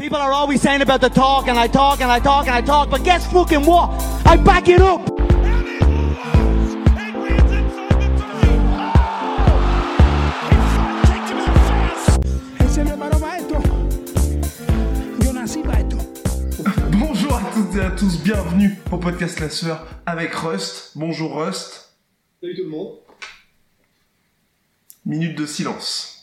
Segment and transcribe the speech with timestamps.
[0.00, 2.62] People are always saying about the talk, and I talk, and I talk, and I
[2.62, 3.90] talk, but guess fucking what?
[4.24, 5.06] I back it up!
[16.92, 20.92] Bonjour à toutes et à tous, bienvenue au podcast La Sœur avec Rust.
[20.96, 21.92] Bonjour Rust.
[22.40, 22.96] Salut tout le monde.
[25.04, 26.19] Minute de silence.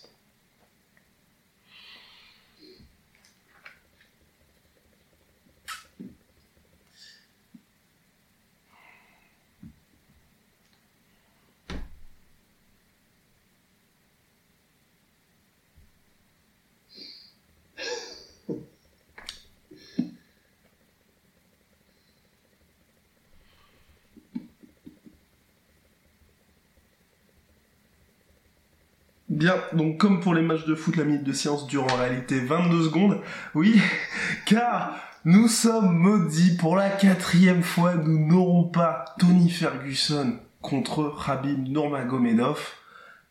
[29.38, 32.40] Bien, donc comme pour les matchs de foot, la minute de silence dure en réalité
[32.40, 33.22] 22 secondes.
[33.54, 33.76] Oui,
[34.48, 41.68] car nous sommes maudits pour la quatrième fois, nous n'aurons pas Tony Ferguson contre Khabib
[41.68, 42.60] Nurmagomedov.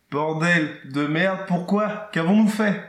[0.09, 2.07] Bordel de merde, pourquoi?
[2.13, 2.79] Qu'avons-nous fait?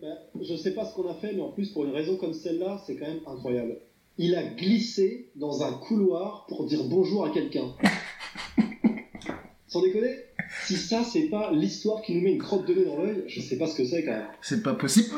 [0.00, 2.32] Ben, je sais pas ce qu'on a fait, mais en plus, pour une raison comme
[2.32, 3.76] celle-là, c'est quand même incroyable.
[4.16, 7.74] Il a glissé dans un couloir pour dire bonjour à quelqu'un.
[9.66, 10.25] Sans déconner
[10.64, 13.40] Si ça, c'est pas l'histoire qui nous met une crotte de nez dans l'œil, je
[13.40, 14.26] sais pas ce que c'est quand même.
[14.40, 15.08] C'est pas possible,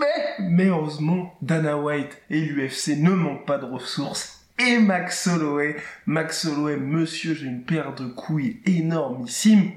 [0.41, 4.47] mais, heureusement, Dana White et l'UFC ne manquent pas de ressources.
[4.59, 9.71] Et Max Holloway, Max Holloway, monsieur, j'ai une paire de couilles énormissime,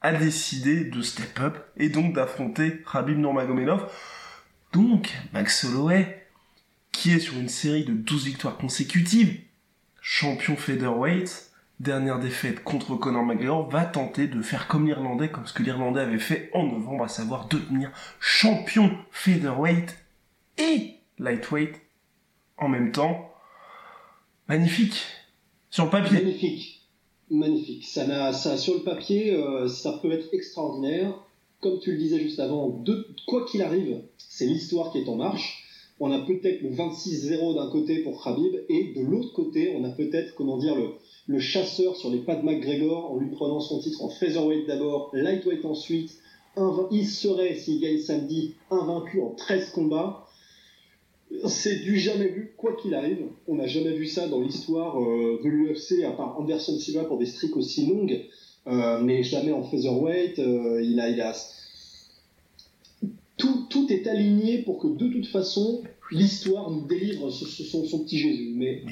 [0.00, 3.90] a décidé de step up et donc d'affronter Khabib Nurmagomedov.
[4.72, 6.26] Donc, Max Holloway,
[6.92, 9.40] qui est sur une série de 12 victoires consécutives,
[10.00, 11.47] champion featherweight,
[11.80, 16.00] dernière défaite contre Conor McGregor, va tenter de faire comme l'Irlandais, comme ce que l'Irlandais
[16.00, 17.90] avait fait en novembre, à savoir devenir
[18.20, 19.96] champion featherweight
[20.58, 21.80] et lightweight
[22.56, 23.32] en même temps.
[24.48, 25.04] Magnifique.
[25.70, 26.18] Sur le papier.
[26.18, 26.88] Magnifique.
[27.30, 27.86] Magnifique.
[27.86, 31.12] Ça, ça, sur le papier, euh, ça peut être extraordinaire.
[31.60, 35.16] Comme tu le disais juste avant, de, quoi qu'il arrive, c'est l'histoire qui est en
[35.16, 35.64] marche.
[36.00, 39.90] On a peut-être le 26-0 d'un côté pour Khabib, et de l'autre côté, on a
[39.90, 40.92] peut-être, comment dire, le,
[41.28, 45.10] le chasseur sur les pas de McGregor en lui prenant son titre en featherweight d'abord,
[45.12, 46.18] lightweight ensuite.
[46.90, 50.26] Il serait, s'il gagne samedi, invaincu en 13 combats.
[51.46, 53.26] C'est du jamais vu, quoi qu'il arrive.
[53.46, 57.18] On n'a jamais vu ça dans l'histoire euh, de l'UFC, à part Anderson Silva pour
[57.18, 58.24] des streaks aussi longues,
[58.66, 60.38] euh, mais jamais en featherweight.
[60.38, 61.36] euh, il a, il a...
[63.36, 68.54] Tout, tout est aligné pour que de toute façon, l'histoire nous délivre son petit Jésus.
[68.56, 68.82] Mais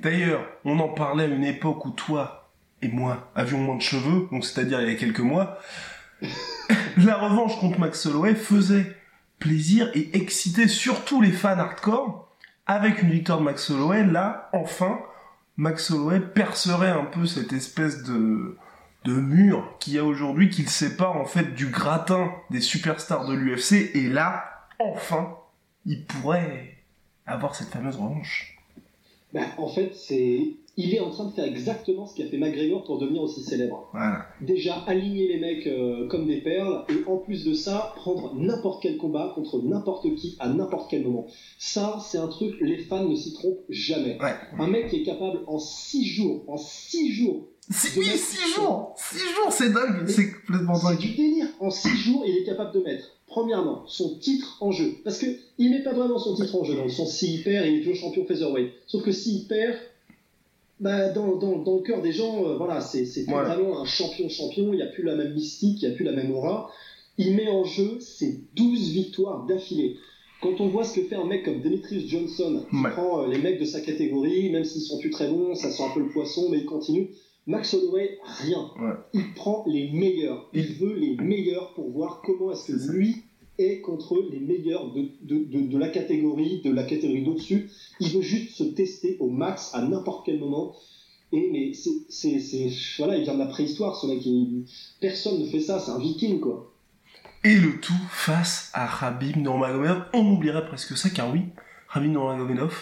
[0.00, 2.50] D'ailleurs, on en parlait à une époque où toi
[2.82, 5.58] et moi avions moins de cheveux, donc c'est-à-dire il y a quelques mois.
[6.96, 8.96] La revanche contre Max Holloway faisait
[9.38, 12.28] plaisir et excitait surtout les fans hardcore.
[12.66, 14.98] Avec une victoire de Max Holloway, là, enfin,
[15.58, 18.56] Max Holloway percerait un peu cette espèce de,
[19.04, 23.34] de mur qu'il y a aujourd'hui, qu'il sépare en fait du gratin des superstars de
[23.34, 25.36] l'UFC, et là, enfin,
[25.84, 26.78] il pourrait
[27.26, 28.53] avoir cette fameuse revanche.
[29.34, 30.54] Bah, en fait, c'est...
[30.76, 33.88] il est en train de faire exactement ce qu'a fait McGregor pour devenir aussi célèbre.
[33.92, 34.24] Voilà.
[34.40, 38.82] déjà aligner les mecs euh, comme des perles et en plus de ça prendre n'importe
[38.82, 41.26] quel combat contre n'importe qui à n'importe quel moment.
[41.58, 44.18] Ça c'est un truc les fans ne s'y trompent jamais.
[44.22, 44.34] Ouais.
[44.58, 48.54] Un mec qui est capable en 6 jours, en 6 jours, Six, oui, mettre- six
[48.56, 50.98] jours Six jours, c'est dingue C'est complètement c'est dingue.
[50.98, 51.46] du délire.
[51.60, 55.26] En 6 jours il est capable de mettre premièrement son titre en jeu parce que
[55.58, 57.80] il met pas vraiment son titre en jeu dans le sens s'il perd il est
[57.80, 58.68] toujours champion featherweight.
[58.86, 59.74] Sauf que s'il perd
[60.80, 64.76] bah, dans, dans, dans le cœur des gens, euh, voilà, c'est vraiment un champion-champion, il
[64.76, 66.68] n'y a plus la même mystique, il n'y a plus la même aura.
[67.16, 69.94] Il met en jeu ses 12 victoires d'affilée.
[70.42, 72.90] Quand on voit ce que fait un mec comme Demetrius Johnson, qui Ouais.
[72.90, 75.82] prend euh, les mecs de sa catégorie, même s'ils sont plus très bons, ça sent
[75.84, 77.08] un peu le poisson, mais il continue.
[77.46, 78.70] Max Holloway, rien.
[78.80, 78.94] Ouais.
[79.12, 80.48] Il prend les meilleurs.
[80.54, 83.16] Il veut les meilleurs pour voir comment est-ce que lui
[83.58, 87.70] est contre les meilleurs de, de, de, de la catégorie, de la catégorie d'au-dessus.
[88.00, 90.74] Il veut juste se tester au max à n'importe quel moment.
[91.32, 94.24] Et mais c'est, voilà, il vient de la préhistoire, ce mec.
[94.24, 94.64] il-
[95.00, 96.72] personne ne fait ça, c'est un viking, quoi.
[97.44, 100.04] Et le tout face à Rabib Nurmagomedov.
[100.14, 101.42] On oublierait presque ça, car oui,
[101.88, 102.74] Rabib Nurmagomedov,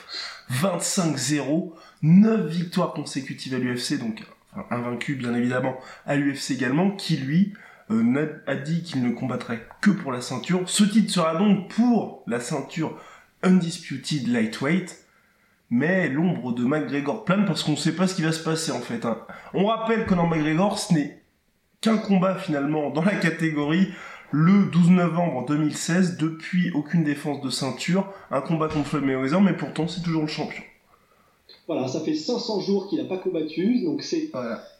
[0.50, 1.72] 25-0,
[2.02, 4.22] 9 victoires consécutives à l'UFC, donc
[4.70, 5.76] invaincu bien évidemment
[6.06, 7.54] à l'UFC également, qui lui
[7.90, 10.62] euh, a dit qu'il ne combattrait que pour la ceinture.
[10.66, 12.98] Ce titre sera donc pour la ceinture
[13.42, 15.04] Undisputed Lightweight,
[15.70, 18.72] mais l'ombre de McGregor plane parce qu'on ne sait pas ce qui va se passer
[18.72, 19.04] en fait.
[19.04, 19.18] Hein.
[19.54, 21.22] On rappelle que Conor McGregor, ce n'est
[21.80, 23.92] qu'un combat finalement dans la catégorie
[24.30, 29.52] le 12 novembre 2016, depuis aucune défense de ceinture, un combat contre Floyd Mayweather, mais
[29.52, 30.62] pourtant c'est toujours le champion.
[31.68, 34.30] Voilà, ça fait 500 jours qu'il n'a pas combattu, donc c'est.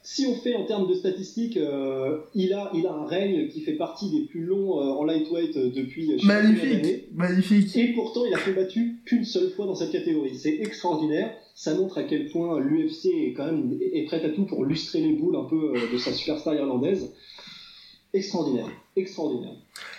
[0.03, 3.61] Si on fait en termes de statistiques, euh, il, a, il a un règne qui
[3.61, 6.11] fait partie des plus longs euh, en lightweight euh, depuis.
[6.25, 7.77] Magnifique, magnifique.
[7.77, 10.37] Et pourtant, il a combattu qu'une seule fois dans cette catégorie.
[10.37, 11.33] C'est extraordinaire.
[11.55, 15.01] Ça montre à quel point l'UFC est quand même est prête à tout pour lustrer
[15.01, 17.13] les boules un peu de sa superstar irlandaise.
[18.13, 19.55] Extraordinaire, extraordinaire.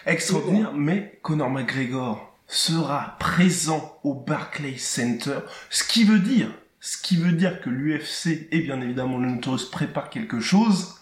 [0.06, 5.40] Extraordinaire, mais Conor McGregor sera présent au Barclays Center,
[5.70, 6.52] ce qui veut dire
[6.86, 10.96] ce qui veut dire que l'UFC et bien évidemment le Notorious prépare quelque chose.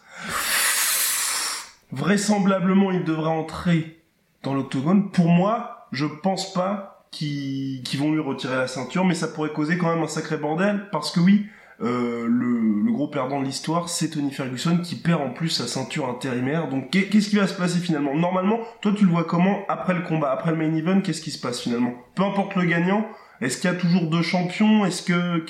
[1.92, 4.00] Vraisemblablement, il devra entrer
[4.44, 5.10] dans l'octogone.
[5.10, 9.80] Pour moi, je pense pas qu'ils vont lui retirer la ceinture, mais ça pourrait causer
[9.80, 11.48] quand même un sacré bordel, parce que oui,
[11.82, 16.08] euh, le, gros perdant de l'histoire, c'est Tony Ferguson qui perd en plus sa ceinture
[16.08, 16.70] intérimaire.
[16.70, 18.14] Donc qu'est-ce qui va se passer finalement?
[18.16, 19.66] Normalement, toi tu le vois comment?
[19.68, 21.96] Après le combat, après le main event, qu'est-ce qui se passe finalement?
[22.14, 23.08] Peu importe le gagnant,
[23.42, 24.86] est-ce qu'il y a toujours deux champions?
[24.86, 25.44] Est-ce que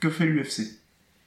[0.00, 0.62] que fait l'UFC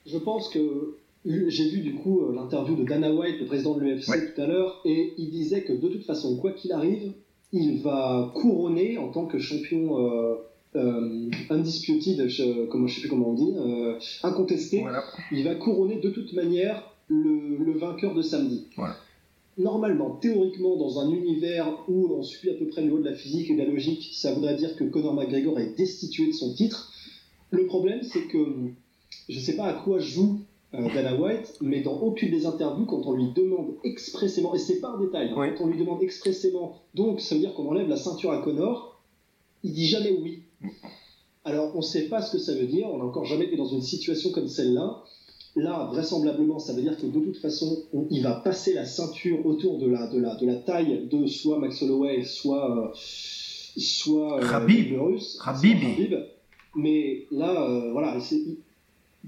[0.06, 0.96] Je pense que
[1.26, 4.48] j'ai vu du coup euh, l'interview de Dana White, le président de l'UFC tout à
[4.48, 7.12] l'heure, et il disait que de toute façon, quoi qu'il arrive,
[7.52, 10.36] il va couronner en tant que champion euh,
[10.76, 13.54] euh, undisputed, je, comment, je sais plus comment on dit,
[14.24, 14.86] incontesté.
[15.32, 18.68] Il va couronner de toute manière le, vainqueur de samedi.
[19.58, 23.16] Normalement, théoriquement, dans un univers où on suit à peu près le niveau de la
[23.16, 26.54] physique et de la logique, ça voudrait dire que Conor McGregor est destitué de son
[26.54, 26.94] titre.
[27.52, 28.38] Le problème, c'est que
[29.28, 30.42] je ne sais pas à quoi joue
[30.76, 34.80] euh, Dana White, mais dans aucune des interviews, quand on lui demande expressément, et c'est
[34.80, 37.88] pas un détail, hein, quand on lui demande expressément, donc ça veut dire qu'on enlève
[37.88, 39.02] la ceinture à Connor,
[39.64, 40.44] il dit jamais oui.
[41.44, 43.56] Alors on ne sait pas ce que ça veut dire, on n'a encore jamais été
[43.56, 45.04] dans une situation comme celle-là.
[45.56, 47.80] Là, vraisemblablement, ça veut dire que de toute façon,
[48.12, 51.58] il va passer la ceinture autour de la, de la, de la taille de soit
[51.58, 54.42] Max Holloway, soit, euh, soit euh,
[56.80, 58.18] mais là, euh, voilà,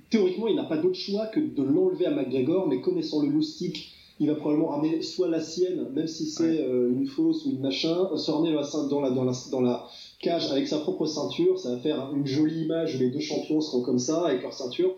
[0.09, 3.91] théoriquement, il n'a pas d'autre choix que de l'enlever à McGregor, mais connaissant le loustic,
[4.19, 7.59] il va probablement ramener soit la sienne, même si c'est euh, une fausse ou une
[7.59, 9.87] machin, se ramener dans la, dans, la, dans la
[10.19, 11.59] cage avec sa propre ceinture.
[11.59, 14.53] Ça va faire une jolie image où les deux champions seront comme ça, avec leur
[14.53, 14.93] ceinture.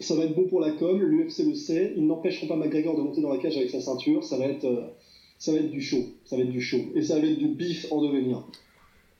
[0.00, 1.92] Ça va être bon pour la com, l'UFC le sait.
[1.96, 4.24] Ils n'empêcheront pas McGregor de monter dans la cage avec sa ceinture.
[4.24, 4.86] Ça va être, euh,
[5.38, 6.00] ça va être du show.
[6.24, 6.78] Ça va être du show.
[6.94, 8.42] Et ça va être du bif en devenir.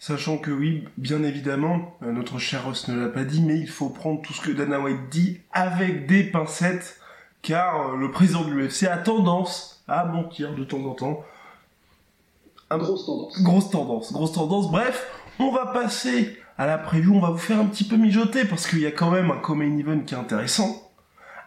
[0.06, 3.70] Sachant que oui, bien évidemment, euh, notre cher Ross ne l'a pas dit, mais il
[3.70, 7.00] faut prendre tout ce que Dana White dit avec des pincettes,
[7.40, 11.24] car euh, le président de l'UFC a tendance à mentir de temps en temps.
[12.68, 13.42] Un grosse tendance.
[13.42, 14.70] Grosse tendance, grosse tendance.
[14.70, 18.44] Bref, on va passer à la preview, on va vous faire un petit peu mijoter,
[18.44, 20.82] parce qu'il y a quand même un common event qui est intéressant,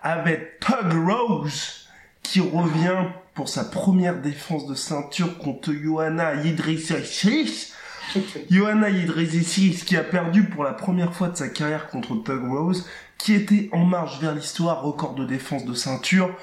[0.01, 1.87] avec Tug Rose,
[2.23, 3.05] qui revient
[3.35, 7.76] pour sa première défense de ceinture contre Johanna Yidrissich
[8.49, 12.85] Johanna Yedrezicis qui a perdu pour la première fois de sa carrière contre Tug Rose,
[13.17, 16.35] qui était en marche vers l'histoire, record de défense de ceinture,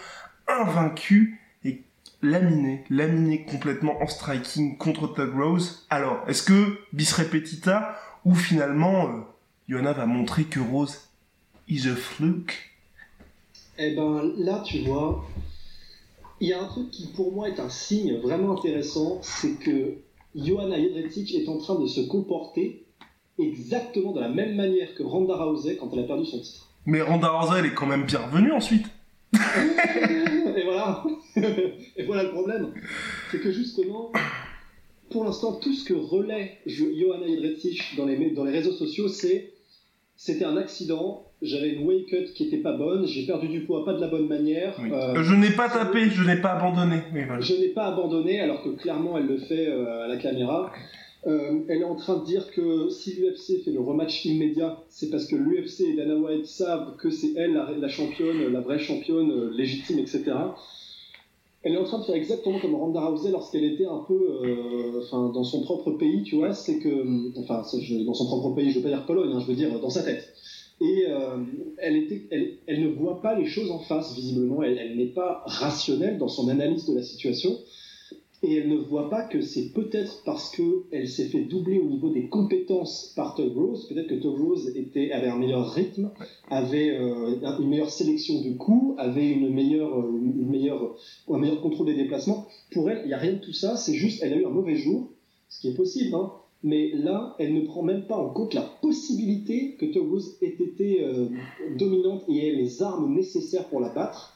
[0.49, 1.83] invaincu et
[2.23, 5.87] laminé, laminé complètement en striking contre Tug Rose.
[5.91, 9.21] Alors, est-ce que bis repetita ou finalement euh,
[9.69, 11.09] Johanna va montrer que Rose
[11.69, 12.71] is a fluke?
[13.79, 15.25] Eh ben là, tu vois,
[16.41, 19.97] il y a un truc qui pour moi est un signe vraiment intéressant, c'est que
[20.35, 22.87] Johanna Jedrzejczyk est en train de se comporter
[23.39, 26.69] exactement de la même manière que Ronda Rousey quand elle a perdu son titre.
[26.87, 28.87] Mais Ronda Rousey, elle est quand même bien revenue ensuite.
[29.35, 31.05] et voilà.
[31.37, 32.73] et voilà le problème.
[33.31, 34.13] C'est que justement,
[35.11, 39.55] pour l'instant, tout ce que relaie Johanna Jedrzejczyk dans les, dans les réseaux sociaux, c'est
[40.17, 43.85] c'était un accident, j'avais une wake cut qui était pas bonne, j'ai perdu du poids
[43.85, 44.77] pas de la bonne manière.
[44.81, 47.03] Euh, je n'ai pas tapé, je n'ai pas abandonné.
[47.41, 50.73] Je n'ai pas abandonné alors que clairement elle le fait euh, à la caméra.
[51.27, 55.11] Euh, elle est en train de dire que si l'UFC fait le rematch immédiat, c'est
[55.11, 59.51] parce que l'UFC et Dana White savent que c'est elle la, championne, la vraie championne
[59.51, 60.33] légitime, etc.
[61.63, 64.39] Elle est en train de faire exactement comme Ronda Rousey lorsqu'elle était un peu
[64.99, 66.53] enfin, dans son propre pays, tu vois.
[66.53, 67.63] C'est que, enfin,
[68.05, 70.03] dans son propre pays, je veux pas dire Pologne, hein, je veux dire dans sa
[70.03, 70.35] tête
[70.81, 71.39] et euh,
[71.79, 74.63] elle, était, elle, elle, ne voit pas les choses en face, visiblement.
[74.63, 77.57] Elle, elle n'est pas rationnelle dans son analyse de la situation.
[78.43, 82.11] et elle ne voit pas que c'est peut-être parce qu'elle s'est fait doubler au niveau
[82.11, 83.87] des compétences par Tug Rose.
[83.89, 86.11] Peut-être que Tug Rose était, avait un meilleur rythme,
[86.51, 90.97] avait euh, une meilleure sélection de coups, avait une meilleure, euh, une meilleure,
[91.31, 92.49] un meilleur contrôle des déplacements.
[92.73, 93.77] Pour elle, il n'y a rien de tout ça.
[93.77, 95.09] C'est juste, elle a eu un mauvais jour,
[95.49, 96.17] ce qui est possible.
[96.17, 96.33] Hein.
[96.65, 101.05] Mais là, elle ne prend même pas en compte la possibilité que Rose ait été
[101.05, 101.29] euh,
[101.77, 104.35] dominante et ait les armes nécessaires pour la battre.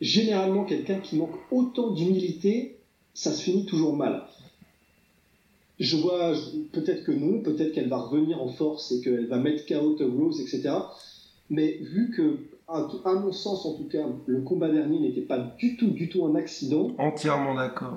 [0.00, 2.76] Généralement, quelqu'un qui manque autant d'humilité
[3.14, 4.22] ça se finit toujours mal.
[5.78, 6.32] Je vois,
[6.72, 10.40] peut-être que non, peut-être qu'elle va revenir en force et qu'elle va mettre KO Rose,
[10.40, 10.70] etc.
[11.48, 15.76] Mais vu que, à, mon sens en tout cas, le combat dernier n'était pas du
[15.76, 16.92] tout, du tout un accident.
[16.98, 17.96] Entièrement d'accord.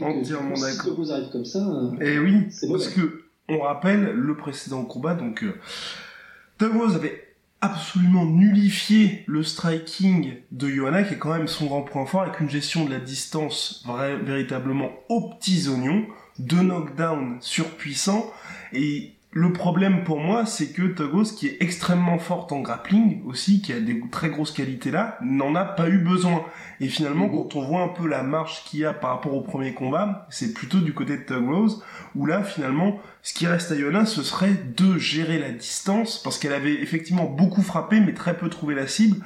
[0.00, 1.04] Entièrement d'accord.
[1.04, 1.60] Si arrive comme ça.
[2.00, 7.26] Et eh oui, parce que on rappelle le précédent combat, donc euh, Rose avait
[7.60, 12.40] absolument nullifier le striking de Johanna, qui est quand même son grand point fort, avec
[12.40, 13.84] une gestion de la distance
[14.24, 16.06] véritablement aux petits oignons,
[16.38, 18.30] deux knockdowns surpuissants,
[18.72, 23.60] et le problème pour moi, c'est que Togos, qui est extrêmement forte en grappling aussi,
[23.60, 26.42] qui a des très grosses qualités là, n'en a pas eu besoin.
[26.80, 29.42] Et finalement, quand on voit un peu la marche qu'il y a par rapport au
[29.42, 31.82] premier combat, c'est plutôt du côté de Tuglos,
[32.14, 36.38] où là, finalement, ce qui reste à Yona, ce serait de gérer la distance, parce
[36.38, 39.18] qu'elle avait effectivement beaucoup frappé, mais très peu trouvé la cible.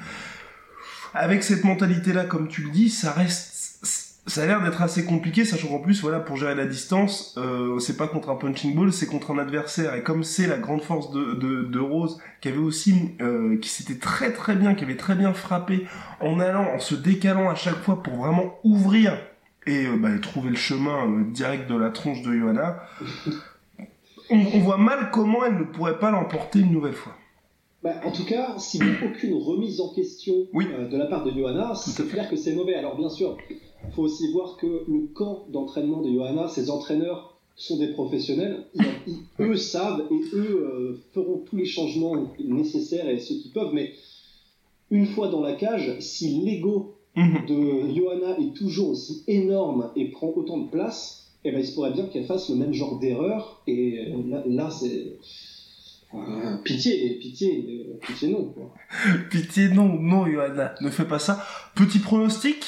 [1.13, 3.50] Avec cette mentalité-là, comme tu le dis, ça reste
[4.27, 7.79] ça a l'air d'être assez compliqué, sachant qu'en plus, voilà, pour gérer la distance, euh,
[7.79, 9.95] c'est pas contre un punching ball, c'est contre un adversaire.
[9.95, 13.69] Et comme c'est la grande force de, de, de Rose, qui avait aussi, euh, qui
[13.69, 15.87] s'était très très bien, qui avait très bien frappé,
[16.19, 19.17] en allant, en se décalant à chaque fois pour vraiment ouvrir
[19.65, 22.79] et euh, bah, trouver le chemin euh, direct de la tronche de Johanna,
[24.29, 27.13] on, on voit mal comment elle ne pourrait pas l'emporter une nouvelle fois.
[27.83, 30.67] Bah, en tout cas, s'il n'y a aucune remise en question oui.
[30.91, 32.75] de la part de Johanna, c'est clair que c'est mauvais.
[32.75, 33.37] Alors bien sûr,
[33.87, 38.65] il faut aussi voir que le camp d'entraînement de Johanna, ses entraîneurs sont des professionnels.
[39.39, 43.73] eux savent et eux euh, feront tous les changements nécessaires et ceux qui peuvent.
[43.73, 43.93] Mais
[44.89, 47.45] une fois dans la cage, si l'ego mhm.
[47.47, 51.73] de Johanna est toujours aussi énorme et prend autant de place, eh ben, il se
[51.73, 53.61] pourrait bien qu'elle fasse le même genre d'erreur.
[53.67, 55.17] Et euh, là, c'est.
[56.63, 58.53] pitié, pitié, pitié non.
[59.31, 61.43] pitié non, non, Johanna, ne fais pas ça.
[61.75, 62.63] Petit pronostic?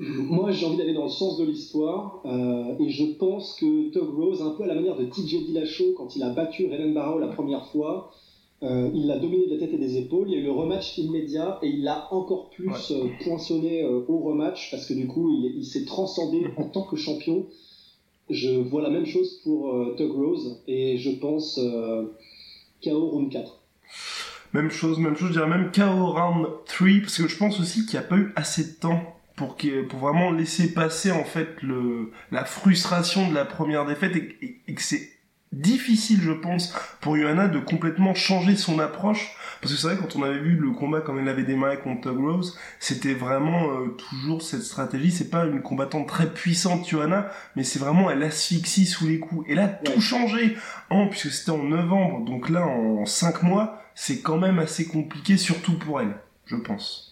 [0.00, 4.08] Moi, j'ai envie d'aller dans le sens de l'histoire, euh, et je pense que Tug
[4.16, 7.18] Rose, un peu à la manière de TJ Dillashaw, quand il a battu Raylan Barrow
[7.18, 8.12] la première fois,
[8.62, 10.52] euh, il l'a dominé de la tête et des épaules, il y a eu le
[10.52, 15.30] rematch immédiat, et il l'a encore plus euh, poinçonné au rematch, parce que du coup,
[15.30, 17.46] il, s'est transcendé en tant que champion.
[18.30, 21.58] Je vois la même chose pour Tug Rose, et je pense
[22.84, 23.60] KO round 4.
[24.54, 27.84] Même chose, même chose, je dirais même KO round 3, parce que je pense aussi
[27.86, 29.56] qu'il n'y a pas eu assez de temps pour,
[29.88, 34.82] pour vraiment laisser passer en fait le, la frustration de la première défaite et, que
[34.82, 35.12] c'est
[35.52, 39.34] difficile je pense pour Johanna de complètement changer son approche.
[39.62, 42.10] Parce que c'est vrai quand on avait vu le combat comme elle avait démarré contre
[42.10, 45.12] Tug Rose c'était vraiment euh, toujours cette stratégie.
[45.12, 49.48] C'est pas une combattante très puissante Johanna mais c'est vraiment elle asphyxie sous les coups.
[49.48, 50.56] Et là tout changé
[50.90, 52.24] en puisque c'était en novembre.
[52.24, 57.07] Donc là en 5 mois c'est quand même assez compliqué surtout pour elle je pense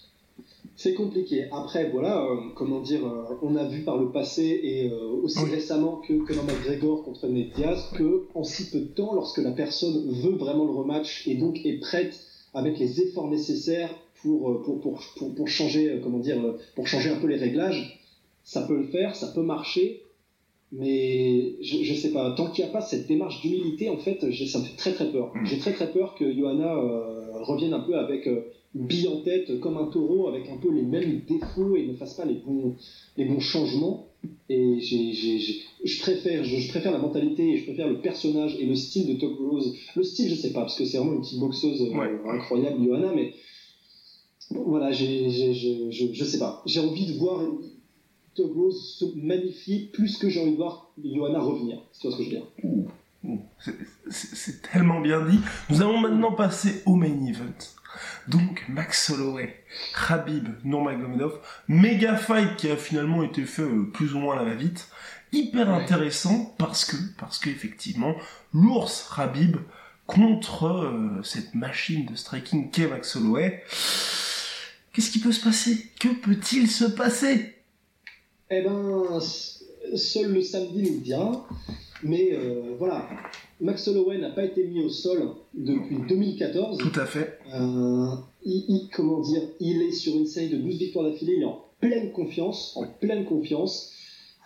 [0.77, 1.47] c'est compliqué.
[1.53, 5.43] Après, voilà, euh, comment dire, euh, on a vu par le passé et euh, aussi
[5.45, 9.53] récemment que, dans McGregor contre Ned Diaz que en si peu de temps, lorsque la
[9.53, 12.21] personne veut vraiment le rematch et donc est prête
[12.53, 13.91] avec les efforts nécessaires
[14.23, 15.01] pour, pour, pour,
[15.35, 16.43] pour, changer, comment dire,
[16.75, 18.01] pour changer un peu les réglages,
[18.45, 20.03] ça peut le faire, ça peut marcher.
[20.73, 24.21] Mais je, je sais pas, tant qu'il n'y a pas cette démarche d'humilité, en fait,
[24.47, 25.33] ça me fait très très peur.
[25.35, 25.47] Mm.
[25.47, 26.75] J'ai très très peur que Johanna
[27.45, 28.29] revienne un peu avec
[28.77, 32.15] bille en tête comme un taureau avec un peu les mêmes défauts et ne fasse
[32.15, 32.77] pas les bons,
[33.17, 34.09] les bons changements.
[34.49, 39.07] Et je, préfère, je, préfère la mentalité et je préfère le personnage et le style
[39.07, 39.77] de Top Rose.
[39.95, 43.13] Le style, je sais pas, parce que c'est vraiment une petite boxeuse euh, incroyable, Johanna,
[43.15, 43.35] mais
[44.51, 46.63] voilà, j'ai, je, je sais pas.
[46.67, 47.41] J'ai envie de voir
[48.35, 51.83] Top Rose se magnifier plus que j'ai envie de voir Johanna revenir.
[51.93, 52.47] C'est ce que je veux dire?
[54.09, 55.39] C'est tellement bien dit.
[55.71, 57.76] Nous allons maintenant passer au main event.
[58.29, 64.19] Donc Max Holloway, Khabib Nurmagomedov, méga fight qui a finalement été fait euh, plus ou
[64.19, 64.89] moins à la va-vite,
[65.33, 68.15] hyper intéressant parce que parce qu'effectivement
[68.53, 69.57] l'ours Khabib
[70.07, 73.63] contre euh, cette machine de striking qu'est Max Holloway.
[74.93, 75.91] Qu'est-ce qui peut se passer?
[76.01, 77.57] Que peut-il se passer?
[78.51, 79.21] Eh ben,
[79.95, 81.47] seul le samedi nous dira.
[82.03, 83.09] Mais euh, voilà,
[83.61, 86.79] Max Holloway n'a pas été mis au sol depuis 2014.
[86.79, 87.39] Tout à fait.
[87.55, 88.09] Euh,
[88.45, 91.65] il, comment dire, il est sur une série de 12 victoires d'affilée, il est en
[91.81, 93.93] pleine confiance, en pleine confiance.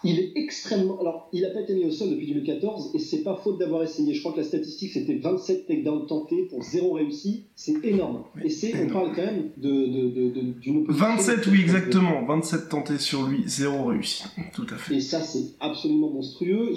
[0.02, 0.98] Il est extrêmement.
[1.00, 3.82] Alors, il n'a pas été mis au sol depuis 2014 et c'est pas faute d'avoir
[3.82, 4.14] essayé.
[4.14, 7.44] Je crois que la statistique c'était 27 takedowns tentés pour zéro réussi.
[7.54, 8.22] C'est énorme.
[8.42, 11.06] Et c'est, on parle quand même de, de, de, de- d'une opposition.
[11.06, 12.24] 27, oui, exactement.
[12.26, 14.24] 27 tentés sur lui, 0 réussi.
[14.54, 14.94] Tout à fait.
[14.96, 16.70] Et ça, c'est absolument monstrueux.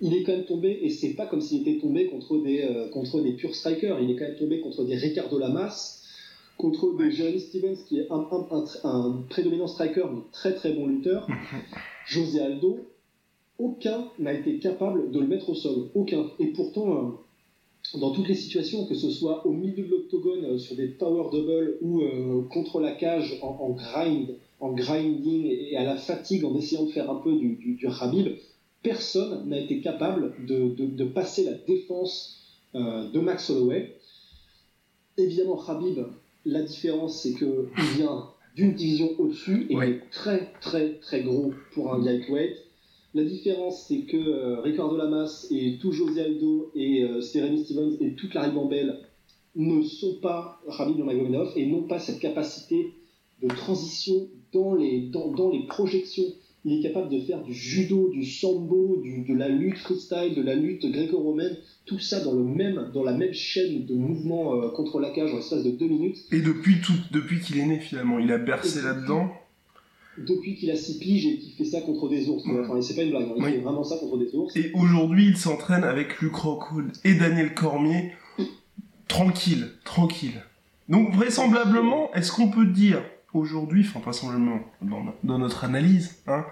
[0.00, 2.88] Il, est quand même tombé, et c'est pas comme s'il était tombé contre des, euh,
[2.88, 4.00] contre des purs strikers.
[4.00, 6.02] Il est quand même tombé contre des Ricardo Lamas,
[6.56, 10.72] contre des Jeremy Stevens, qui est un, un- un un prédominant striker, mais très très
[10.72, 11.26] bon lutteur.
[12.06, 12.80] José Aldo,
[13.58, 15.90] aucun n'a été capable de le mettre au sol.
[15.94, 16.26] Aucun.
[16.38, 17.14] Et pourtant,
[17.94, 20.88] euh, dans toutes les situations, que ce soit au milieu de l'octogone, euh, sur des
[20.88, 26.44] power double ou euh, contre la cage en, grind, en grinding et à la fatigue
[26.44, 27.88] en essayant de faire un peu du, du,
[28.82, 32.38] personne n'a été capable de, passer la défense
[32.74, 33.96] de Max Holloway.
[35.18, 36.00] Évidemment, Habib,
[36.44, 42.04] la différence, c'est qu'il vient d'une division au-dessus et très, très, très gros pour un
[42.04, 42.56] lightweight.
[43.14, 47.96] La différence, c'est que euh, Ricardo Lamas et tout José Aldo et euh, Jeremy Stevens
[48.00, 49.00] et toute la ribambelle
[49.54, 52.94] ne sont pas Habib Nurmagomedov et n'ont pas cette capacité
[53.42, 56.24] de transition dans les, dans, dans les projections.
[56.64, 60.42] Il est capable de faire du judo, du sambo, du, de la lutte freestyle, de
[60.42, 64.68] la lutte gréco-romaine, tout ça dans, le même, dans la même chaîne de mouvements euh,
[64.70, 66.18] contre la cage en l'espace de deux minutes.
[66.30, 69.32] Et depuis tout, depuis qu'il est né, finalement, il a bercé là-dedans?
[70.18, 72.44] Depuis qu'il a six piges et qu'il fait ça contre des ours.
[72.46, 73.34] Enfin, c'est pas une blague, hein.
[73.38, 73.52] il Oui.
[73.54, 74.54] fait vraiment ça contre des ours.
[74.56, 78.12] Et aujourd'hui, il s'entraîne avec Luc Rockhold et Daniel Cormier.
[79.08, 80.42] Tranquille, tranquille.
[80.88, 83.02] Donc, vraisemblablement, est-ce qu'on peut dire
[83.34, 86.44] aujourd'hui, enfin, vraisemblablement, dans, no- dans notre analyse, hein,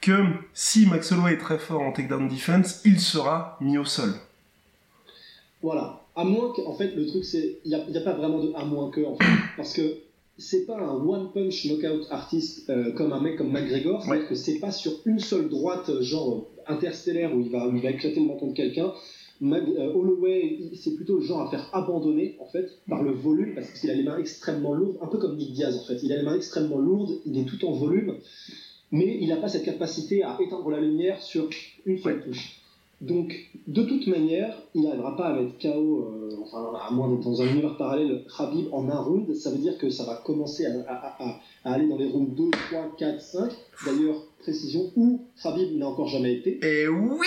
[0.00, 0.12] que
[0.54, 4.12] si Max Holloway est très fort en takedown defense, il sera mis au sol.
[5.62, 6.00] Voilà.
[6.16, 7.58] À moins que, en fait, le truc, c'est.
[7.64, 9.24] Il n'y a, pas vraiment de à moins que, en fait.
[9.56, 9.82] Parce que
[10.36, 14.02] c'est pas un one-punch knockout artiste euh, comme un mec comme McGregor.
[14.02, 14.28] C'est-à-dire Ouais.
[14.28, 17.82] que c'est pas sur une seule droite, euh, genre interstellaire, où il va, où il
[17.82, 18.92] va éclater le menton de quelqu'un.
[19.42, 23.70] Euh, Holloway, c'est plutôt le genre à faire abandonner, en fait, par le volume, parce
[23.72, 26.02] qu'il a les mains extrêmement lourdes, un peu comme Nick Diaz, en fait.
[26.02, 28.14] Il a les mains extrêmement lourdes, il est tout en volume,
[28.92, 31.48] mais il n'a pas cette capacité à éteindre la lumière sur
[31.86, 32.61] une seule touche.
[33.02, 33.34] Donc,
[33.66, 35.68] de toute manière, il n'arrivera pas à mettre KO,
[36.02, 39.34] euh, enfin, à moins d'être dans un univers parallèle, Khabib en un round.
[39.34, 42.34] Ça veut dire que ça va commencer à, à- à- à aller dans les rounds
[42.36, 43.50] 2, 3, 4, 5.
[43.84, 46.60] D'ailleurs, précision, où Khabib n'a encore jamais été.
[46.64, 47.26] Et oui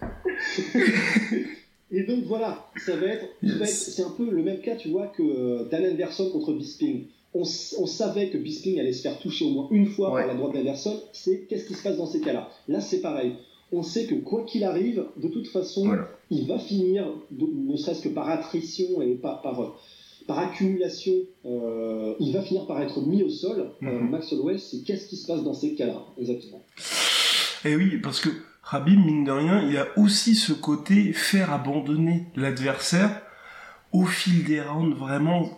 [1.92, 3.26] Et donc voilà, ça va être,
[3.66, 7.04] c'est un peu le même cas, tu vois, que euh, Dan Anderson contre Bisping.
[7.32, 10.22] On, savait que Bisping allait se faire toucher au moins une fois Ouais.
[10.22, 10.98] par la droite d'Anderson.
[11.12, 12.48] C'est qu'est-ce qui se passe dans ces cas-là?
[12.66, 13.34] Là, c'est pareil.
[13.72, 16.08] On sait que quoi qu'il arrive, de toute façon, Voilà.
[16.30, 19.74] il va finir, ne serait-ce que par attrition et par, par,
[20.26, 21.12] par accumulation,
[21.44, 23.70] euh, il va finir par être mis au sol.
[23.82, 24.10] Euh, Mhm.
[24.10, 26.62] Max Holloway, c'est qu'est-ce qui se passe dans ces cas-là Exactement?
[27.64, 28.28] Et Eh oui, parce que
[28.70, 33.22] Habib, mine de rien, il a aussi ce côté faire abandonner l'adversaire
[33.92, 35.48] au fil des rounds, vraiment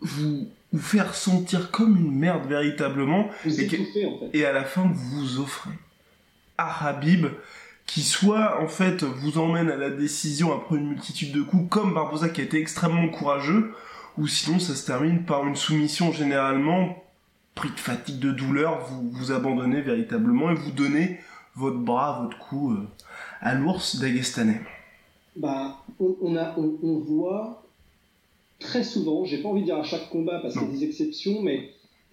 [0.00, 4.30] vous, vous faire sentir comme une merde véritablement, Vous Et que- étouffez, en fait.
[4.32, 5.70] et à la fin vous vous offrez
[6.58, 7.26] à Habib
[7.86, 11.94] qui soit en fait vous emmène à la décision après une multitude de coups, comme
[11.94, 13.74] Barbosa qui a été extrêmement courageux,
[14.16, 17.02] ou sinon ça se termine par une soumission généralement
[17.54, 21.20] pris de fatigue, de douleur, vous vous abandonnez véritablement et vous donnez
[21.54, 22.88] votre bras, votre cou euh,
[23.40, 24.62] à l'ours dagestanais.
[25.36, 27.62] bah, on, on a, on, on voit
[28.58, 30.84] très souvent, j'ai pas envie de dire à chaque combat parce qu'il y a des
[30.84, 31.70] exceptions, mais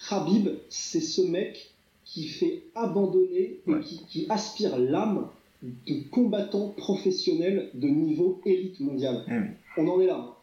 [0.10, 1.72] Habib, c'est ce mec
[2.12, 3.82] qui fait abandonner et Ouais.
[3.82, 5.28] qui, qui aspire l'âme
[5.62, 9.24] de combattants professionnels de niveau élite mondiale.
[9.30, 9.80] Eh.
[9.82, 10.36] On en est là.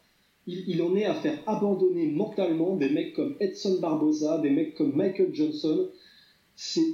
[0.47, 4.75] Il, il en est à faire abandonner mentalement des mecs comme Edson Barboza, des mecs
[4.77, 5.89] comme Michael Johnson.
[6.55, 6.87] C'est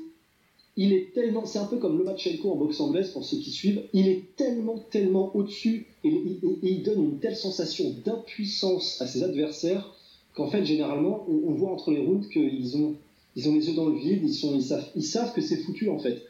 [0.79, 3.83] il est tellement, c'est un peu comme Lomachenko en boxe anglaise pour ceux qui suivent,
[3.93, 9.07] il est tellement, tellement au-dessus et, et- et il donne une telle sensation d'impuissance à
[9.07, 9.95] ses adversaires
[10.35, 12.95] qu'en fait, généralement, on, on voit entre les rounds qu'ils ont,
[13.37, 15.57] ils ont les yeux dans le vide, ils, sont, ils, savent, ils savent que c'est
[15.59, 16.23] foutu en fait.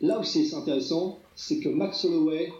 [0.00, 2.52] Là où c'est intéressant, c'est que Max Holloway,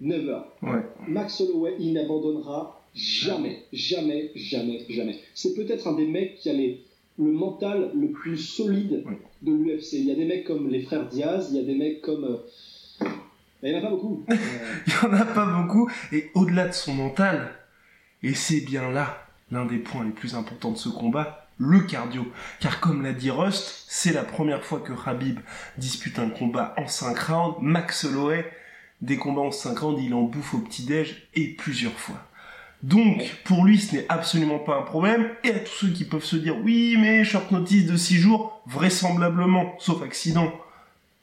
[0.00, 0.38] never.
[0.62, 0.82] Ouais.
[1.08, 5.18] Max Holloway, il n'abandonnera jamais, jamais, jamais, jamais.
[5.34, 6.80] C'est peut-être un des mecs qui a les-
[7.18, 9.04] le mental le plus solide
[9.42, 9.92] de l'UFC.
[9.94, 12.24] Il y a des mecs comme les frères Diaz, il y a des mecs comme...
[12.24, 13.06] euh,
[13.62, 14.24] Il n'y en a pas beaucoup.
[14.30, 14.34] Euh,
[14.86, 17.50] Il y en a pas beaucoup, et au-delà de son mental,
[18.22, 19.18] et c'est bien là
[19.50, 22.26] l'un des points les plus importants de ce combat, le cardio.
[22.58, 25.38] Car comme l'a dit Rust, c'est la première fois que Habib
[25.78, 27.58] dispute un combat en 5 rounds.
[27.60, 28.50] Max Holloway,
[29.02, 32.16] des combats en 5 rounds, il en bouffe au petit-déj, et plusieurs fois.
[32.82, 35.28] Donc, pour lui, ce n'est absolument pas un problème.
[35.44, 38.62] Et à tous ceux qui peuvent se dire, oui, mais short notice de 6 jours,
[38.66, 40.50] vraisemblablement, sauf accident,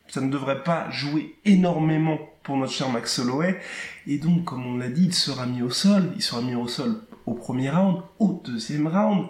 [0.08, 3.60] ça ne devrait pas jouer énormément pour notre cher Max Holloway.
[4.06, 6.13] Et donc, comme on l'a dit, il sera mis au sol.
[6.15, 9.28] Il sera mis au sol au premier round, au deuxième round,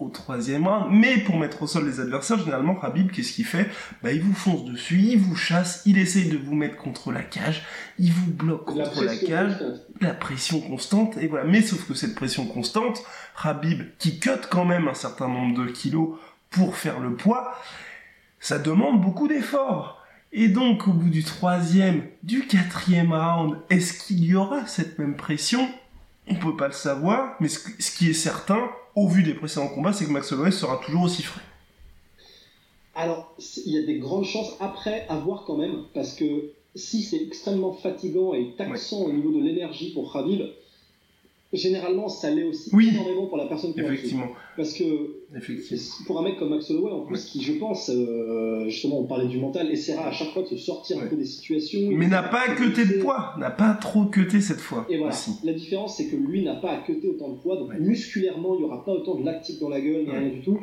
[0.00, 0.88] au troisième round.
[0.90, 3.68] Mais pour mettre au sol les adversaires, généralement, Habib, qu'est-ce qu'il fait?
[4.02, 7.22] Bah, il vous fonce dessus, il vous chasse, il essaye de vous mettre contre la
[7.22, 7.64] cage,
[7.98, 9.52] il vous bloque contre la, cage,
[10.00, 11.44] la pression constante, et voilà.
[11.44, 13.02] Mais sauf que cette pression constante,
[13.42, 16.18] Habib, qui cut quand même un certain nombre de kilos
[16.50, 17.54] pour faire le poids,
[18.40, 19.98] ça demande beaucoup d'efforts.
[20.32, 25.16] Et donc, au bout du troisième, du quatrième round, est-ce qu'il y aura cette même
[25.16, 25.68] pression?
[26.28, 29.92] On peut pas le savoir, mais ce qui est certain, au vu des précédents combats,
[29.92, 31.42] c'est que Max Holloway sera toujours aussi frais.
[32.94, 33.34] Alors,
[33.66, 37.22] il y a des grandes chances après à voir quand même, parce que si c'est
[37.22, 40.42] extrêmement fatigant et taxant au niveau de l'énergie pour Khabib,
[41.52, 42.90] généralement ça l'est aussi Oui.
[42.92, 44.28] énormément pour la personne qui Effectivement.
[44.56, 44.84] Parce que
[45.36, 45.82] Effectivement.
[46.06, 47.22] pour un mec comme Max Holloway, en plus, Ouais.
[47.30, 50.56] qui je pense, euh, justement, on parlait du mental, essaiera à chaque fois de se
[50.56, 51.80] sortir un peu des situations.
[51.90, 54.86] Mais n'a pas cuté de poids, n'a pas trop cuté cette fois.
[54.88, 55.12] Et voilà.
[55.12, 55.32] aussi.
[55.42, 57.80] La différence, c'est que lui n'a pas à cutter autant de poids, donc Ouais.
[57.80, 60.58] musculairement, il n'y aura pas autant de lactique dans la gueule, ni rien du tout.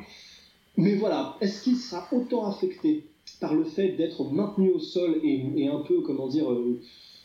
[0.77, 3.03] Mais voilà, est-ce qu'il sera autant affecté
[3.41, 6.79] par le fait d'être maintenu au sol et, et un peu, comment dire, euh,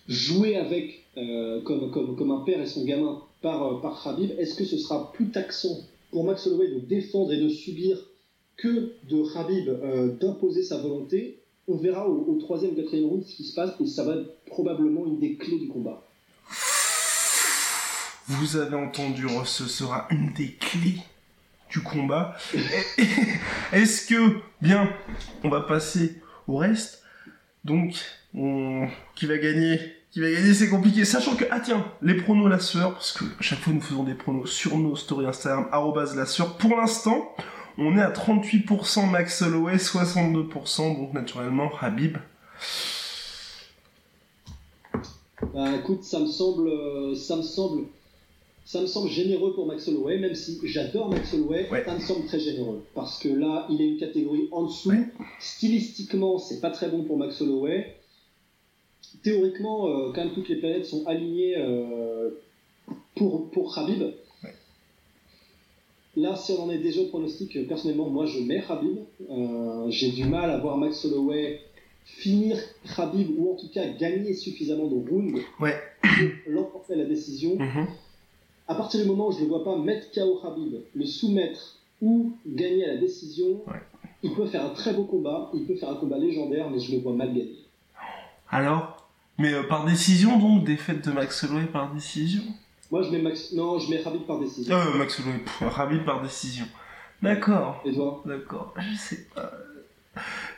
[0.09, 4.31] joué avec, euh, comme, comme, comme un père et son gamin, par, euh, par Khabib
[4.39, 5.77] Est-ce que ce sera plus taxant
[6.11, 7.99] pour Max Holloway de défendre et de subir
[8.57, 11.39] que de Khabib euh, d'imposer sa volonté?
[11.69, 15.07] On verra au, troisième, quatrième round ce qui se passe, et ça va être probablement
[15.07, 16.03] une des clés du combat.
[18.27, 20.99] Vous avez entendu, Ross, ce sera une des clés
[21.71, 22.37] du combat.
[23.73, 24.93] Est-ce que, bien,
[25.45, 27.03] on va passer au reste?
[27.65, 27.95] Donc,
[28.35, 28.89] on...
[29.15, 29.79] qui va gagner
[30.13, 31.05] Qui va gagner, c'est compliqué.
[31.07, 34.15] Sachant que, ah tiens, les pronos la sueur, parce que chaque fois nous faisons des
[34.15, 36.57] pronos sur nos stories Instagram, arrobase la sueur.
[36.59, 37.35] Pour l'instant,
[37.79, 42.19] on est à 38% Max Holloway, 62%, donc naturellement, Habib.
[45.55, 47.85] Bah, écoute, ça me semble, euh, ça me semble,
[48.67, 51.85] ça me semble généreux pour Max Holloway, même si j'adore Max Holloway, Ouais.
[51.85, 54.91] ça me semble très généreux parce que là, il est une catégorie en dessous.
[54.91, 55.05] Ouais.
[55.41, 57.97] Stylistiquement, c'est pas très bon pour Max Holloway.
[59.23, 62.31] Théoriquement, euh, quand même, toutes les planètes sont alignées euh,
[63.15, 64.03] pour pour Khabib.
[64.03, 64.55] Ouais.
[66.17, 68.99] Là, si on en est déjà au pronostic, euh, personnellement, moi, je mets Khabib.
[69.31, 71.61] Euh, J'ai du mal à voir Max Holloway
[72.05, 72.59] finir
[72.97, 75.77] Khabib ou en tout cas gagner suffisamment de rounds Ouais.
[76.03, 77.57] pour l'emporter à la décision.
[77.59, 77.87] Mhm.
[78.69, 81.79] À partir du moment où je ne le vois pas mettre KO Khabib, le soumettre
[82.01, 83.81] ou gagner à la décision, Ouais.
[84.25, 86.93] il peut faire un très beau combat, il peut faire un combat légendaire, mais je
[86.93, 87.59] le vois mal gagner.
[88.51, 89.02] Alors
[89.43, 92.43] Mais euh, par décision, donc, défaite de Max Holloway par décision
[92.93, 94.75] Moi, je mets Max, non, je mets par décision.
[94.77, 96.65] Euh, Max Holloway, pff, Habib par décision.
[97.21, 97.83] D'accord.
[97.85, 98.23] Et toi?
[98.25, 99.51] D'accord, je sais pas.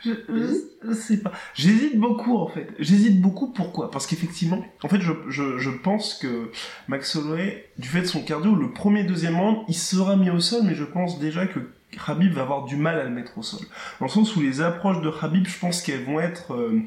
[0.04, 1.32] Je, je- je sais pas.
[1.54, 2.68] J'hésite beaucoup en fait.
[2.78, 3.90] J'hésite beaucoup pourquoi?
[3.90, 6.50] Parce qu'effectivement, en fait, je, je, je pense que
[6.88, 10.40] Max Holloway, du fait de son cardio, le premier, deuxième round, il sera mis au
[10.40, 11.60] sol, mais je pense déjà que
[12.04, 13.60] Khabib va avoir du mal à le mettre au sol.
[14.00, 16.52] Dans le sens où les approches de Khabib, je pense qu'elles vont être...
[16.54, 16.80] euh,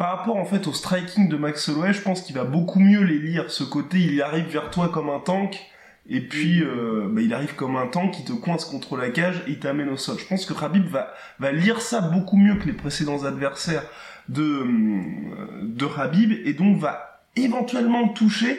[0.00, 3.02] par rapport en fait au striking de Max Holloway, je pense qu'il va beaucoup mieux
[3.02, 3.50] les lire.
[3.50, 5.60] Ce côté, il arrive vers toi comme un tank,
[6.08, 9.42] et puis euh, bah, il arrive comme un tank, il te coince contre la cage
[9.46, 10.16] et il t'amène au sol.
[10.18, 13.82] Je pense que Khabib va, va lire ça beaucoup mieux que les précédents adversaires
[14.30, 18.58] de, euh, de Khabib, et donc va éventuellement le toucher,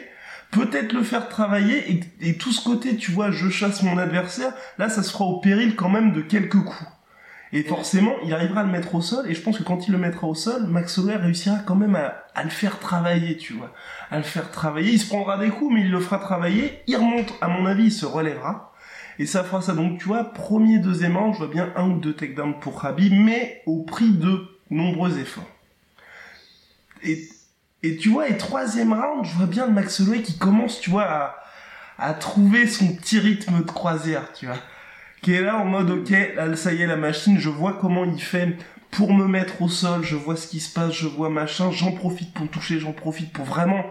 [0.51, 4.54] peut-être le faire travailler, et, et tout ce côté, tu vois, je chasse mon adversaire,
[4.77, 6.91] là ça se fera au péril quand même de quelques coups.
[7.53, 9.91] Et forcément, il arrivera à le mettre au sol, et je pense que quand il
[9.91, 13.53] le mettra au sol, Max Holloway réussira quand même à, à le faire travailler, tu
[13.53, 13.73] vois.
[14.09, 16.95] À le faire travailler, il se prendra des coups, mais il le fera travailler, il
[16.95, 18.73] remonte, à mon avis, il se relèvera,
[19.19, 19.73] et ça fera ça.
[19.73, 23.11] Donc, tu vois, premier, deuxième round, je vois bien un ou deux takedowns pour Khabib,
[23.13, 25.43] mais au prix de nombreux efforts.
[27.03, 27.27] Et,
[27.83, 31.03] et tu vois, et troisième round, je vois bien Max Holloway qui commence, tu vois,
[31.03, 31.35] à,
[31.97, 34.55] à trouver son petit rythme de croisière, tu vois.
[35.21, 38.05] Qui est là en mode, ok, là, ça y est, la machine, je vois comment
[38.05, 38.57] il fait
[38.89, 41.91] pour me mettre au sol, je vois ce qui se passe, je vois machin, j'en
[41.91, 43.86] profite pour le toucher, j'en profite pour vraiment,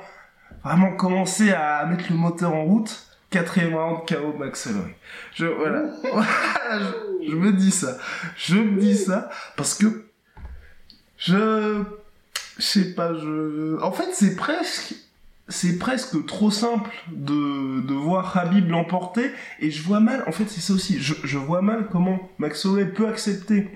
[0.65, 3.07] vraiment commencer à mettre le moteur en route.
[3.31, 4.97] Quatrième round, KO Max Holloway.
[5.35, 5.85] Je, voilà.
[6.03, 6.27] Voilà,
[7.23, 7.97] je, je me dis ça.
[8.37, 10.11] Je me dis ça parce que
[11.17, 11.85] je,
[12.59, 14.95] je sais pas, je, en fait, c'est presque,
[15.51, 20.49] c'est presque trop simple de, de voir Habib l'emporter et je vois mal, en fait,
[20.49, 23.69] c'est ça aussi, je, je vois mal comment Max Holloway peut accepter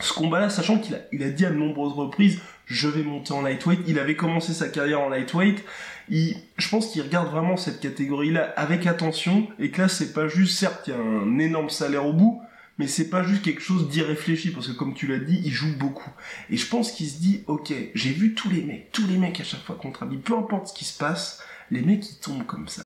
[0.00, 3.32] ce combat-là, sachant qu'il a, il a dit à de nombreuses reprises, je vais monter
[3.32, 3.80] en lightweight.
[3.86, 5.64] Il avait commencé sa carrière en lightweight.
[6.08, 10.28] Il, je pense qu'il regarde vraiment cette catégorie-là avec attention et que là, c'est pas
[10.28, 12.42] juste, certes, il y a un énorme salaire au bout,
[12.78, 15.76] mais c'est pas juste quelque chose d'irréfléchi parce que comme tu l'as dit, il joue
[15.78, 16.10] beaucoup.
[16.50, 19.40] Et je pense qu'il se dit, ok, j'ai vu tous les mecs, tous les mecs
[19.40, 22.46] à chaque fois contre lui, peu importe ce qui se passe, les mecs ils tombent
[22.46, 22.82] comme ça.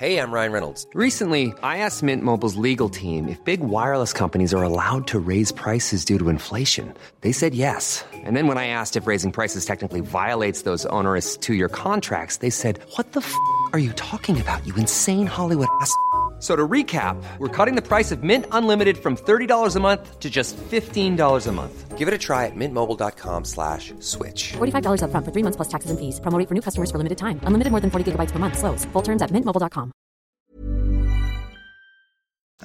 [0.00, 0.86] Hey, I'm Ryan Reynolds.
[0.94, 5.50] Recently, I asked Mint Mobile's legal team if big wireless companies are allowed to raise
[5.50, 6.94] prices due to inflation.
[7.22, 8.04] They said yes.
[8.24, 12.50] And then when I asked if raising prices technically violates those onerous two-year contracts, they
[12.50, 13.34] said, "What the f***
[13.72, 14.64] are you talking about?
[14.64, 15.92] You insane Hollywood ass."
[16.38, 20.30] So to recap, we're cutting the price of Mint Unlimited from $30 a month to
[20.30, 21.98] just $15 a month.
[21.98, 24.52] Give it a try at mintmobile.com slash switch.
[24.52, 26.20] $45 upfront for three months plus taxes and fees.
[26.20, 27.40] Promo rate for new customers for limited time.
[27.42, 28.56] Unlimited more than 40 gigabytes per month.
[28.56, 28.84] Slows.
[28.92, 29.90] Full terms at mintmobile.com.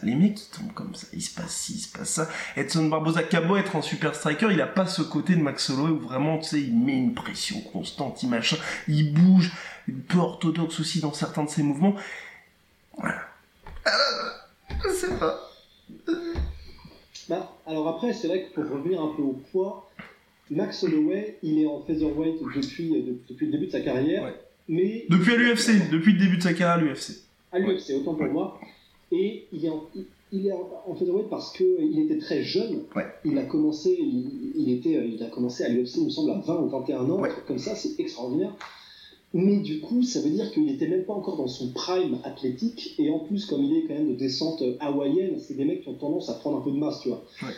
[0.01, 2.27] Les mecs ils tombent comme ça, il se passe ci, il se passe ça.
[2.57, 5.91] Edson Barboza, Cabo être un super striker, il a pas ce côté de Max Holloway
[5.91, 8.57] où vraiment, tu sais, il met une pression constante, il machin,
[8.87, 9.51] il bouge,
[10.09, 11.95] peu orthodoxe aussi dans certains de ses mouvements.
[12.97, 13.32] Voilà.
[13.87, 13.91] Euh,
[14.85, 15.39] je sais pas.
[17.29, 19.89] Bah, alors après, c'est vrai que pour revenir un peu au poids,
[20.51, 24.33] Max Holloway, il est en featherweight depuis, euh, depuis le début de sa carrière, Ouais.
[24.67, 27.23] mais Depuis à l'UFC, depuis le début de sa carrière à l'UFC.
[27.51, 28.59] à l'UFC, autant pour moi.
[29.11, 32.83] Et il est en, il- il est en, en featherweight parce qu'il était très jeune.
[32.95, 33.05] Ouais.
[33.23, 36.31] Il a commencé, il, il était, euh, il a commencé à l'UFC, il me semble,
[36.31, 37.29] à 20 ou 21 ans, Ouais.
[37.29, 38.51] un truc comme ça, c'est extraordinaire.
[39.35, 42.93] Mais du coup, ça veut dire qu'il n'était même pas encore dans son prime athlétique.
[42.99, 45.89] Et en plus, comme il est quand même de descente hawaïenne, c'est des mecs qui
[45.89, 47.23] ont tendance à prendre un peu de masse, tu vois.
[47.41, 47.53] Ouais.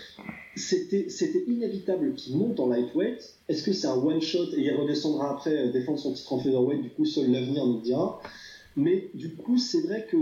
[0.56, 3.34] C'était, c'était inévitable qu'il monte en lightweight.
[3.50, 6.40] Est-ce que c'est un one shot et il redescendra après euh, défendre son titre en
[6.40, 8.22] featherweight Du coup, seul l'avenir nous dira.
[8.78, 10.18] Mais du coup, c'est vrai que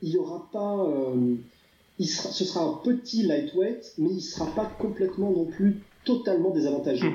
[0.00, 0.84] il y aura pas.
[0.84, 1.34] euh,
[1.98, 6.50] il sera, ce sera un petit lightweight, mais il sera pas complètement non plus totalement
[6.50, 7.06] désavantagé.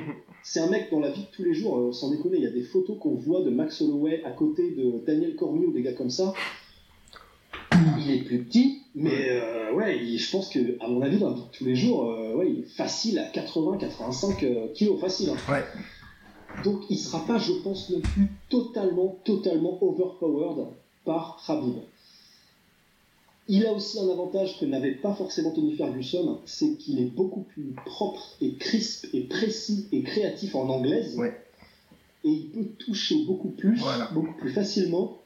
[0.49, 2.47] C'est un mec dans la vie de tous les jours, euh, sans déconner, il y
[2.47, 5.81] a des photos qu'on voit de Max Holloway à côté de Daniel Cormier ou des
[5.81, 6.33] gars comme ça.
[7.99, 11.29] Il est plus petit, mais euh, ouais, il- je pense que, à mon avis, dans
[11.31, 14.99] la vie de tous les jours, euh, ouais, il est facile à 80-85 euh, kilos,
[15.01, 15.31] facile.
[15.31, 15.51] hein.
[15.51, 15.63] Ouais.
[16.63, 20.65] Donc il sera pas, je pense, non plus totalement, totalement overpowered
[21.03, 21.75] par Khabib.
[23.49, 27.41] Il a aussi un avantage que n'avait pas forcément Tony Ferguson, c'est qu'il est beaucoup
[27.41, 31.15] plus propre et crisp et précis et créatif en anglaise.
[31.17, 31.33] Ouais.
[32.25, 34.09] Et il peut toucher beaucoup plus, Voilà.
[34.13, 35.21] beaucoup plus facilement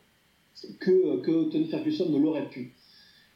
[0.79, 2.73] que, que Tony Ferguson ne l'aurait pu.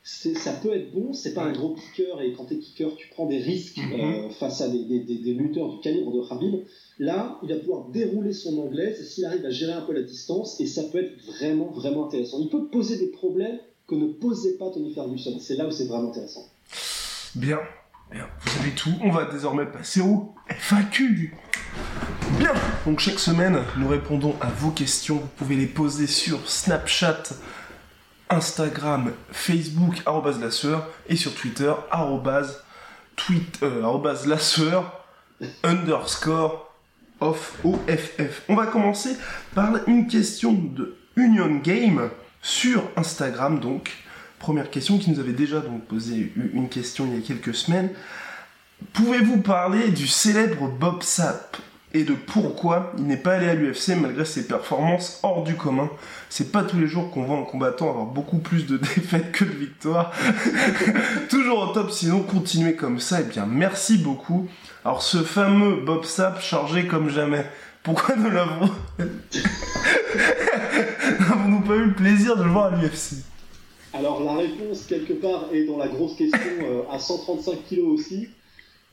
[0.04, 3.26] Ça peut être bon, c'est pas un gros kicker et quand t'es kicker, tu prends
[3.26, 3.94] des risques Mhm.
[4.00, 6.60] euh, face à des, des, des- des lutteurs du calibre de Khabib.
[7.00, 10.60] Là, il va pouvoir dérouler son anglaise s'il arrive à gérer un peu la distance
[10.62, 12.40] et ça peut être vraiment, vraiment intéressant.
[12.40, 15.38] Il peut poser des problèmes que ne posait pas Tony Ferguson.
[15.40, 16.50] C'est là où c'est vraiment intéressant.
[17.36, 17.60] Bien,
[18.12, 18.94] bien, vous savez tout.
[19.02, 21.36] On va désormais passer au FAQ.
[22.40, 22.54] Bien,
[22.86, 25.18] donc chaque semaine, nous répondons à vos questions.
[25.18, 27.24] Vous pouvez les poser sur Snapchat,
[28.30, 32.64] Instagram, Facebook, arrobase la sueur, et sur Twitter, arrobase,
[33.16, 35.06] tweet, euh, arrobase la sueur,
[35.64, 36.74] underscore,
[37.20, 38.44] off, OFF.
[38.50, 39.16] On va commencer
[39.54, 42.10] par une question de Union Game
[42.46, 43.92] sur Instagram, donc.
[44.38, 47.90] Première question qui nous avait déjà donc posé une question il y a quelques semaines.
[48.94, 51.58] Pouvez-vous parler du célèbre Bob Sapp
[51.96, 55.90] et de pourquoi il n'est pas allé à l'UFC malgré ses performances hors du commun?
[56.30, 59.46] C'est pas tous les jours qu'on voit un combattant avoir beaucoup plus de défaites que
[59.46, 60.12] de victoires.
[61.30, 63.22] Toujours au top, sinon continuez comme ça.
[63.22, 64.48] Et bien merci beaucoup.
[64.84, 67.46] Alors ce fameux Bob Sapp chargé comme jamais.
[67.82, 68.70] Pourquoi ne l'avons
[71.20, 73.24] n'avons-nous pas eu le plaisir de le voir à l'UFC
[73.94, 78.28] Alors la réponse quelque part est dans la grosse question euh, à 135 kilos aussi.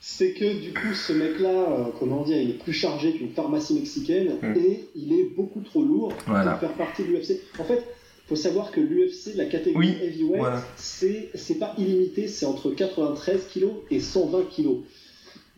[0.04, 3.74] C'est que du coup ce mec-là, euh, comment dire, il est plus chargé qu'une pharmacie
[3.74, 4.54] mexicaine Mm.
[4.58, 6.52] et il est beaucoup trop lourd Voilà.
[6.52, 7.40] pour faire partie de l'UFC.
[7.58, 7.82] En fait,
[8.28, 10.64] faut savoir que l'UFC, la catégorie Oui, heavyweight, voilà.
[10.76, 14.78] c'est c'est pas illimité, c'est entre 93 kilos et 120 kilos.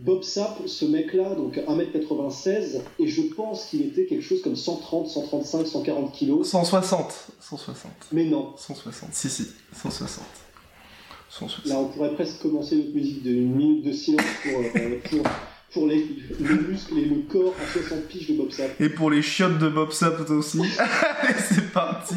[0.01, 5.07] Bob Sapp, ce mec-là, donc 1m96, et je pense qu'il était quelque chose comme 130,
[5.09, 6.49] 135, 140 kilos.
[6.49, 7.29] 160.
[7.41, 7.93] 160.
[8.13, 9.11] Mais non, 160.
[9.13, 9.47] Si, si.
[9.73, 10.25] 160.
[11.31, 11.67] 160.
[11.67, 15.23] Là, on pourrait presque commencer notre musique d'une minute de silence pour, euh, pour,
[15.73, 16.07] pour les,
[16.41, 18.81] les muscles et le corps à 60 piges de Bob Sapp.
[18.81, 20.59] Et pour les chiottes de Bob Sapp aussi.
[21.21, 22.15] Allez, c'est parti.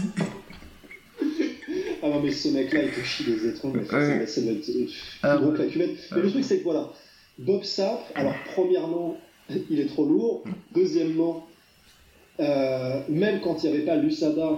[2.01, 4.25] Ah non, mais ce mec-là, il te chie des étrons, mais Ouais.
[4.25, 4.85] ça, ça doit être euh,
[5.23, 5.57] Ah ouais.
[5.57, 5.97] la cuvette.
[6.15, 6.89] Mais le truc, c'est que voilà,
[7.39, 9.17] Bob Sapp, alors premièrement,
[9.69, 10.43] il est trop lourd.
[10.73, 11.45] Deuxièmement,
[12.39, 14.57] euh, même quand il n'y avait pas l'USADA,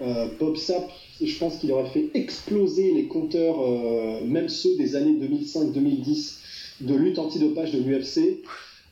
[0.00, 4.96] euh, Bob Sapp, je pense qu'il aurait fait exploser les compteurs, euh, même ceux des
[4.96, 6.38] années 2005-2010,
[6.82, 8.42] de lutte antidopage de l'UFC.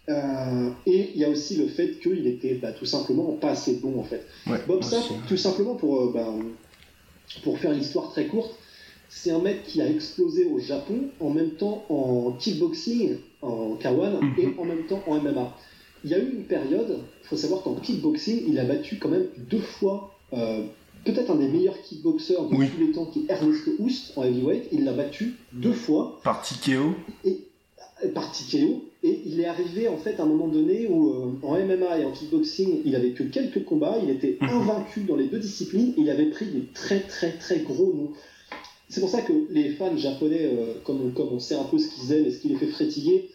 [0.08, 3.74] Euh, et il y a aussi le fait qu'il était bah, tout simplement pas assez
[3.76, 4.26] bon en fait.
[4.46, 4.82] Ouais, Bob.
[4.82, 6.38] Sapp, tout simplement pour, euh, ben,
[7.44, 8.56] pour faire l'histoire très courte,
[9.10, 14.20] c'est un mec qui a explosé au Japon en même temps en kickboxing, en K1
[14.22, 14.34] Mhm.
[14.38, 15.54] et en même temps en MMA.
[16.04, 19.08] Il y a eu une période, il faut savoir qu'en kickboxing, il a battu quand
[19.10, 20.62] même deux fois, euh,
[21.04, 22.68] peut-être un des meilleurs kickboxers de Oui.
[22.70, 24.68] tous les temps, qui est Ernesto Houst en heavyweight.
[24.72, 26.94] Il l'a battu deux fois Par Tikeo.
[27.24, 27.38] et
[28.14, 28.84] par TKO.
[29.02, 32.04] Et il est arrivé en fait à un moment donné où euh, en MMA et
[32.04, 34.48] en kickboxing, il avait que quelques combats, il était Mhm.
[34.48, 38.10] invaincu dans les deux disciplines, et il avait pris des très très très gros noms.
[38.90, 41.88] C'est pour ça que les fans japonais, euh, comme, comme on sait un peu ce
[41.88, 43.30] qu'ils aiment et ce qui les fait frétiller,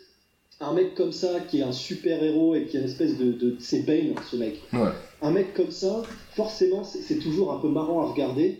[0.59, 3.31] un mec comme ça qui est un super héros et qui est une espèce de,
[3.31, 4.61] de c'est Bane ce mec.
[4.73, 4.89] Ouais.
[5.21, 6.03] Un mec comme ça,
[6.35, 8.59] forcément, c'est toujours un peu marrant à regarder.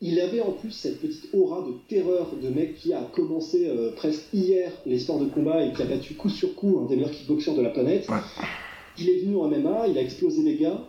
[0.00, 3.92] Il avait en plus cette petite aura de terreur de mec qui a commencé euh,
[3.92, 6.96] presque hier les sports de combat et qui a battu coup sur coup un des
[6.96, 8.08] meilleurs kickboxers de la planète.
[8.08, 8.16] Ouais.
[8.98, 10.80] Il est venu en MMA, il a explosé les gars.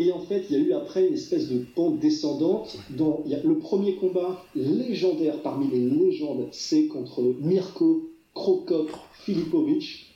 [0.00, 2.78] Et en fait, il y a eu après une espèce de pente descendante.
[2.90, 8.90] Dont il y a le premier combat légendaire parmi les légendes, c'est contre Mirko Krokop
[9.24, 10.06] Filipovic.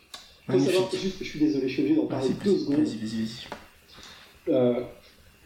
[0.47, 0.73] Faut Magnifique.
[0.75, 2.77] savoir, juste, je suis désolé, je suis obligé d'en parler deux secondes.
[2.85, 3.29] vas-y.
[4.49, 4.81] Euh,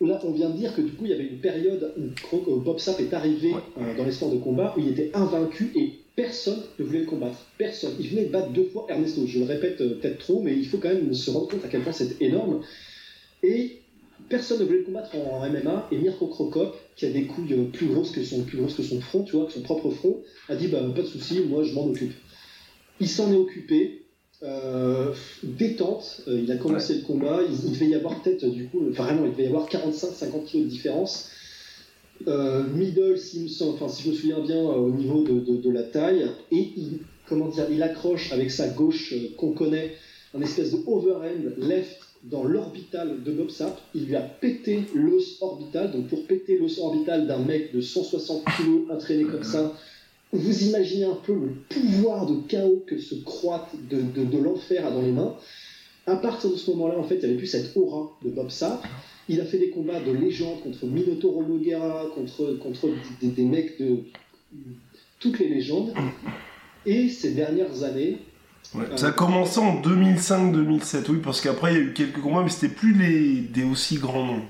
[0.00, 1.94] là, on vient de dire que du coup, il y avait une période
[2.32, 3.60] où Bob Sapp est arrivé Ouais.
[3.80, 7.06] euh, dans les sports de combat où il était invaincu et personne ne voulait le
[7.06, 7.38] combattre.
[7.58, 7.92] Personne.
[8.00, 9.22] Il venait de battre deux fois Ernesto.
[9.26, 11.68] Je le répète euh, peut-être trop, mais il faut quand même se rendre compte à
[11.68, 12.60] quel point c'est énorme.
[13.42, 13.80] Et
[14.28, 15.88] personne ne voulait le combattre en, MMA.
[15.92, 18.82] Et Mirko Krokop, qui a des couilles euh, plus grosses que son, plus grosses que
[18.82, 21.62] son front, tu vois, que son propre front, a dit bah, pas de souci, moi
[21.64, 22.12] je m'en occupe.
[23.00, 24.02] Il s'en est occupé.
[24.42, 28.66] Euh, détente, euh, il a commencé le combat, il, il devait y avoir peut-être du
[28.66, 31.30] coup, enfin, vraiment, il devait y avoir 45-50 kilos de différence.
[32.28, 35.70] Euh, middle, me semble- enfin, si je me souviens bien, au niveau de, de- de
[35.70, 39.92] la taille, et il, comment dire, il accroche avec sa gauche qu'on connaît,
[40.34, 43.80] un espèce de overhand left dans l'orbital de Bob Sapp.
[43.94, 45.92] Il lui a pété l'os orbital.
[45.92, 49.72] Donc pour péter l'os orbital d'un mec de 160 kg entraîné comme ça,
[50.32, 55.02] vous imaginez un peu le pouvoir de chaos que ce croate de, l'enfer a dans
[55.02, 55.34] les mains.
[56.06, 58.50] À partir de ce moment-là, en fait, il n'y avait plus cette aura de Bob
[58.50, 58.84] Sapp.
[59.28, 62.54] Il a fait des combats de légende contre Minotauro Noguera, contre,
[63.22, 63.98] des mecs de
[65.18, 65.92] toutes les légendes.
[66.84, 68.18] Et ces dernières années,
[68.74, 68.84] Ouais.
[68.96, 72.50] Ça a commencé en 2005-2007, oui, parce qu'après il y a eu quelques combats, mais
[72.50, 73.40] c'était plus les...
[73.40, 74.42] des aussi grands noms.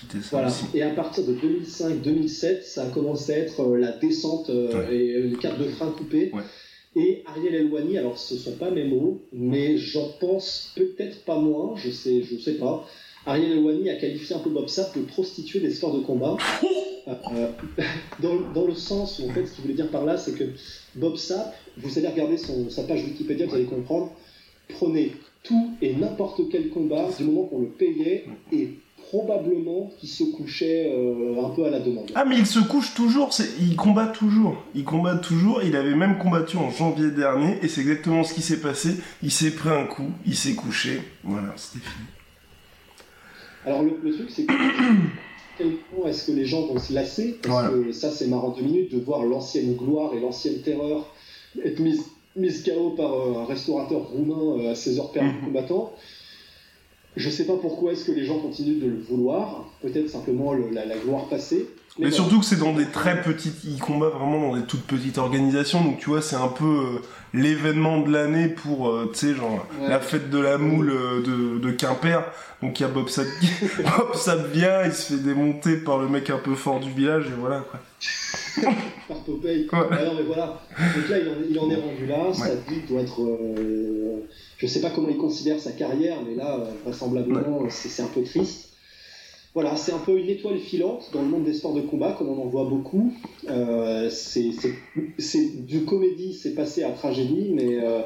[0.00, 0.48] C'était ça Voilà.
[0.48, 0.64] aussi.
[0.74, 4.94] Et à partir de 2005-2007, ça a commencé à être euh, la descente euh, Ouais.
[4.96, 6.30] et une carte de frein coupée.
[6.34, 6.42] Ouais.
[6.96, 11.74] Et Ariel Elwani, alors ce sont pas mes mots, mais j'en pense peut-être pas moins,
[11.76, 12.84] je sais, je sais pas.
[13.26, 16.36] Ariel Elwani a qualifié un peu Bob Sapp de prostituée des sports de combat.
[17.08, 17.48] Euh, euh,
[18.20, 20.44] dans, dans le sens où, en fait, ce qu'il voulait dire par là, c'est que
[20.94, 24.12] Bob Sapp, vous allez regarder son, sa page Wikipédia, vous allez comprendre,
[24.68, 28.74] prenait tout et n'importe quel combat du moment qu'on le payait et
[29.08, 32.10] probablement qu'il se couchait euh, un peu à la demande.
[32.14, 34.62] Ah mais il se couche toujours, il combat toujours.
[34.74, 38.42] Il combat toujours, il avait même combattu en janvier dernier, et c'est exactement ce qui
[38.42, 38.96] s'est passé.
[39.22, 42.06] Il s'est pris un coup, il s'est couché, voilà, c'était fini.
[43.66, 44.52] Alors le, le truc, c'est que
[45.60, 47.70] quel point est-ce que les gens vont se lasser Parce Voilà.
[47.70, 51.06] que ça, c'est marrant deux minutes de voir l'ancienne gloire et l'ancienne terreur
[51.64, 52.02] être mise,
[52.36, 55.44] mise KO par euh, un restaurateur roumain euh, à 16 heures perdues Mhm.
[55.46, 55.92] combattant.
[57.16, 59.64] Je sais pas pourquoi est-ce que les gens continuent de le vouloir.
[59.82, 61.66] Peut-être simplement le- la, la gloire passée.
[61.98, 65.18] Mais surtout que c'est dans des très petites, il combat vraiment dans des toutes petites
[65.18, 66.98] organisations, donc tu vois, c'est un peu euh,
[67.34, 69.88] l'événement de l'année pour, euh, tu sais, genre Ouais.
[69.88, 72.22] la fête de la moule euh, de, de Quimper.
[72.62, 73.16] Donc il y a Bob qui-
[73.82, 77.38] Bob vient, il se fait démonter par le mec un peu fort du village et
[77.38, 77.80] voilà quoi.
[79.08, 79.66] par Popeye.
[79.72, 79.78] Ouais.
[79.90, 80.60] Ah non, mais voilà.
[80.96, 82.32] Donc là, il en, il en est rendu là.
[82.32, 83.20] Sa vie doit être.
[83.22, 84.26] euh,
[84.58, 88.22] je sais pas comment il considère sa carrière, mais là, euh, vraisemblablement, c'est un peu
[88.22, 88.68] triste.
[89.52, 92.28] Voilà, c'est un peu une étoile filante dans le monde des sports de combat, comme
[92.28, 93.12] on en voit beaucoup.
[93.48, 94.52] Euh, c'est-
[95.66, 98.02] du comédie, c'est passé à tragédie, mais euh,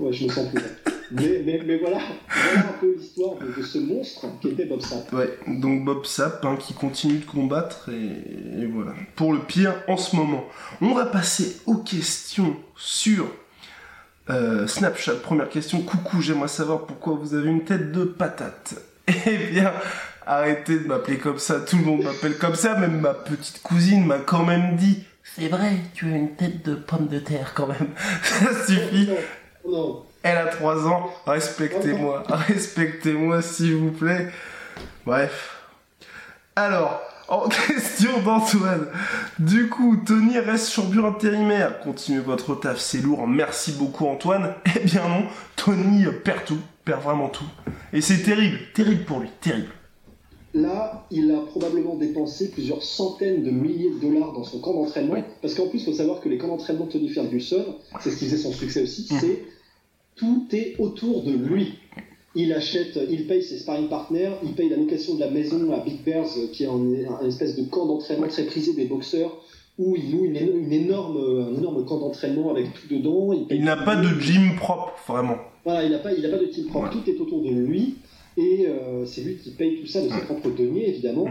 [0.00, 0.60] ouais, je me sens plus.
[0.60, 0.68] là.
[1.12, 5.12] Mais, voilà, voilà un peu l'histoire de, ce monstre qui était Bob Sapp.
[5.12, 8.92] Ouais, donc Bob Sapp hein, qui continue de combattre et, et voilà.
[9.14, 10.44] Pour le pire en ce moment.
[10.80, 13.26] On va passer aux questions sur
[14.30, 15.14] euh, Snapchat.
[15.16, 18.74] Première question, coucou, j'aimerais savoir pourquoi vous avez une tête de patate.
[19.26, 19.72] Eh bien,
[20.26, 24.04] arrêtez de m'appeler comme ça, tout le monde m'appelle comme ça, même ma petite cousine
[24.04, 27.68] m'a quand même dit C'est vrai, tu as une tête de pomme de terre quand
[27.68, 27.90] même.
[28.22, 29.10] Ça suffit.
[29.68, 30.02] Non.
[30.22, 34.28] Elle a 3 ans, respectez-moi, respectez-moi s'il vous plaît.
[35.04, 35.56] Bref.
[36.56, 38.86] Alors, en question d'Antoine.
[39.38, 41.80] Du coup, Tony reste champion intérimaire.
[41.80, 43.26] Continuez votre taf, c'est lourd.
[43.26, 44.54] Merci beaucoup Antoine.
[44.76, 45.24] Eh bien non,
[45.56, 47.44] Tony perd tout, perd vraiment tout.
[47.92, 49.68] Et c'est terrible, terrible pour lui, terrible.
[50.54, 55.14] Là, il a probablement dépensé plusieurs centaines de milliers de dollars dans son camp d'entraînement.
[55.14, 55.20] Oui.
[55.42, 58.16] Parce qu'en plus, il faut savoir que les camps d'entraînement de Tony Ferguson, c'est ce
[58.16, 59.18] qui faisait son succès aussi, Mhm.
[59.20, 59.42] c'est
[60.16, 61.74] tout est autour de lui.
[62.34, 65.78] Il achète, il paye ses sparring partners, il paye la location de la maison à
[65.80, 69.38] Big Bears, euh, qui est un, espèce de camp d'entraînement très prisé des boxeurs,
[69.78, 73.32] où il loue une, éno- une énorme, un énorme camp d'entraînement avec tout dedans.
[73.50, 75.36] Il n'a pas de gym propre, vraiment.
[75.64, 76.86] Voilà, il n'a pas, il a pas de team propre.
[76.86, 76.92] Ouais.
[77.02, 77.96] Tout est autour de lui.
[78.38, 81.24] Et euh, c'est lui qui paye tout ça de ses propres deniers, évidemment.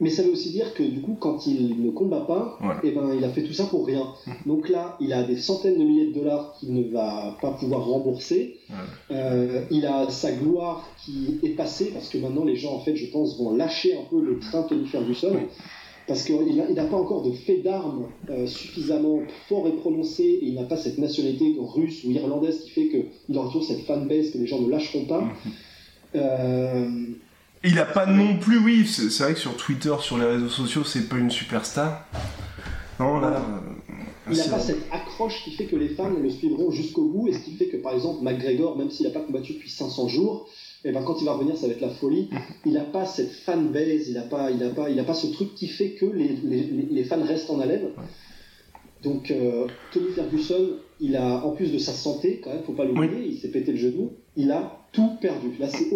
[0.00, 2.74] Mais ça veut aussi dire que du coup, quand il ne combat pas, Ouais.
[2.84, 4.04] eh ben, il a fait tout ça pour rien.
[4.46, 7.84] Donc là, il a des centaines de milliers de dollars qu'il ne va pas pouvoir
[7.84, 8.58] rembourser.
[9.10, 12.94] Euh, il a sa gloire qui est passée parce que maintenant, les gens, en fait,
[12.94, 15.34] je pense, vont lâcher un peu le train Tony Ferguson.
[16.06, 19.18] Parce qu'il n'a pas encore de fait d'armes euh, suffisamment
[19.48, 23.36] fort et prononcé, et il n'a pas cette nationalité russe ou irlandaise qui fait qu'il
[23.36, 25.24] aura toujours cette fanbase que les gens ne lâcheront pas.
[26.14, 26.88] Euh,
[27.64, 30.84] Il a pas non plus, oui, c'est vrai que sur Twitter, sur les réseaux sociaux,
[30.84, 32.06] c'est pas une superstar.
[33.00, 33.36] Non, là.
[33.36, 33.92] euh,
[34.30, 37.32] il n'a pas cette accroche qui fait que les fans le suivront jusqu'au bout, et
[37.32, 40.48] ce qui fait que par exemple McGregor, même s'il n'a pas combattu depuis 500 jours,
[40.84, 42.28] et ben quand il va revenir, ça va être la folie.
[42.64, 45.26] Il n'a pas cette fanbase, il n'a pas, il a pas, il a pas ce
[45.28, 47.88] truc qui fait que les, les, les- les fans restent en haleine.
[49.02, 52.84] Donc euh, Tony Ferguson, il a en plus de sa santé, quand même, faut pas
[52.84, 55.52] l'oublier, il s'est pété le genou, il a tout perdu.
[55.58, 55.88] Là, c'est.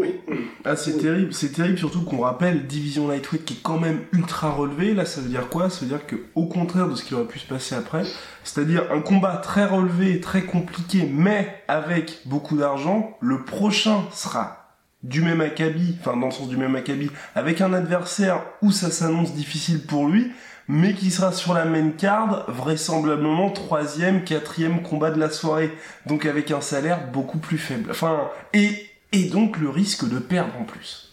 [0.64, 4.50] Ah, c'est terrible, c'est terrible surtout qu'on rappelle division lightweight qui est quand même ultra
[4.50, 4.94] relevé.
[4.94, 5.70] Là, ça veut dire quoi?
[5.70, 8.04] Ça veut dire que, au contraire de ce qui aurait pu se passer après,
[8.44, 14.61] c'est-à-dire un combat très relevé, très compliqué, mais avec beaucoup d'argent, le prochain sera
[15.02, 18.90] du même acabit, enfin dans le sens du même acabit, avec un adversaire où ça
[18.90, 20.30] s'annonce difficile pour lui,
[20.68, 25.72] mais qui sera sur la main card, vraisemblablement troisième, quatrième combat de la soirée,
[26.06, 27.90] donc avec un salaire beaucoup plus faible.
[27.90, 28.70] Enfin, et,
[29.12, 31.12] et donc le risque de perdre en plus.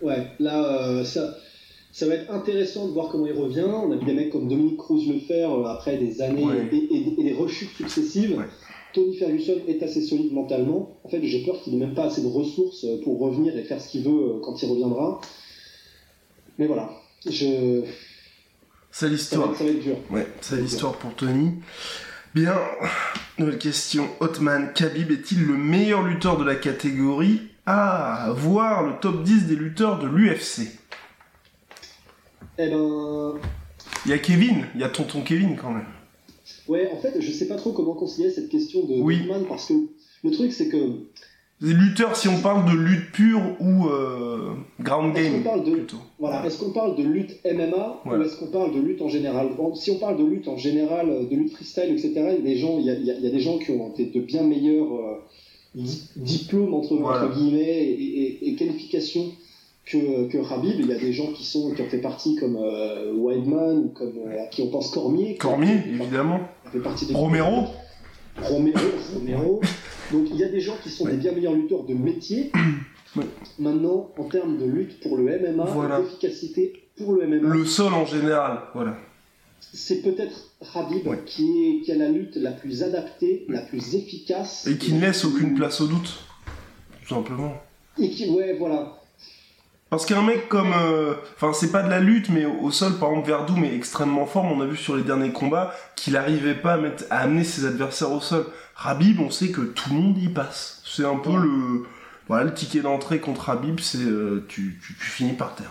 [0.00, 1.34] Ouais, là, euh, ça,
[1.92, 3.64] ça va être intéressant de voir comment il revient.
[3.66, 6.68] On a vu des mecs comme Dominique Cruz le faire euh, après des années Ouais.
[6.72, 8.38] et, et- et des rechutes successives.
[8.38, 8.44] Ouais.
[8.94, 10.96] Tony Ferguson est assez solide mentalement.
[11.02, 13.64] En fait, j'ai peur qu'il n'ait même pas assez de ressources euh, pour revenir et
[13.64, 15.20] faire ce qu'il veut euh, quand il reviendra.
[16.58, 16.90] Mais voilà,
[17.26, 17.82] je...
[18.92, 19.50] C'est ça, va l'histoire.
[19.50, 19.96] être, ça va être dur.
[20.10, 21.54] Ouais, c'est l'histoire pour Tony.
[22.32, 22.54] Bien,
[23.38, 24.08] nouvelle question.
[24.20, 29.56] Hotman, Khabib est-il le meilleur lutteur de la catégorie Ah, voir le top 10 des
[29.56, 30.68] lutteurs de l'UFC.
[32.58, 33.34] Eh ben,
[34.06, 35.86] Il y a Kevin, il y a tonton Kevin quand même.
[36.68, 39.18] Ouais, en fait, je sais pas trop comment concilier cette question de Oui.
[39.18, 39.74] Goodman parce que
[40.22, 40.78] le truc, c'est que
[41.60, 45.98] Les lutteurs, si on parle de lutte pure ou euh, ground game, parle de- plutôt.
[46.18, 49.50] Voilà, est-ce qu'on parle de lutte MMA ou est-ce qu'on parle de lutte en général?
[49.76, 52.32] Si on parle de lutte en général, euh, de lutte freestyle, etc., il y a
[52.38, 55.14] des gens, il y a, y des gens qui ont des- de bien meilleurs euh,
[55.74, 57.26] di- diplômes entre, Voilà.
[57.26, 59.32] entre guillemets et, et- et qualifications
[59.86, 60.80] que, que Khabib.
[60.80, 64.14] Il y a des gens qui sont qui ont fait partie comme euh, Wildman comme
[64.26, 65.36] euh, à qui on pense Cormier.
[65.36, 66.40] Cormier, qui- évidemment.
[66.72, 67.66] fait partie des Romero.
[68.42, 68.78] Romero,
[69.14, 69.60] Romero.
[70.12, 72.50] Donc il y a des gens qui sont des bien meilleurs lutteurs de métier.
[73.16, 73.22] Ouais.
[73.60, 76.00] Maintenant, en termes de lutte pour le MMA, Voilà.
[76.00, 78.96] d'efficacité pour le MMA, Le sol en général, voilà.
[79.60, 81.20] c'est peut-être Khabib Ouais.
[81.24, 81.44] qui,
[81.78, 84.66] est, qui a la lutte la plus adaptée, la plus efficace.
[84.66, 86.24] Et qui ne laisse aucune place au doute.
[87.06, 87.52] Tout simplement.
[88.00, 89.00] Et qui, ouais, voilà.
[89.94, 92.94] Parce qu'un mec comme, euh, enfin c'est pas de la lutte, mais au, au sol,
[92.98, 94.44] par exemple Verdum est extrêmement fort.
[94.44, 97.64] On a vu sur les derniers combats qu'il n'arrivait pas à, mettre, à amener ses
[97.64, 98.44] adversaires au sol.
[98.74, 100.82] Rabib, on sait que tout le monde y passe.
[100.84, 101.84] C'est un peu le,
[102.26, 105.70] voilà, le ticket d'entrée contre Rabib, c'est euh, tu, tu, tu finis par terre.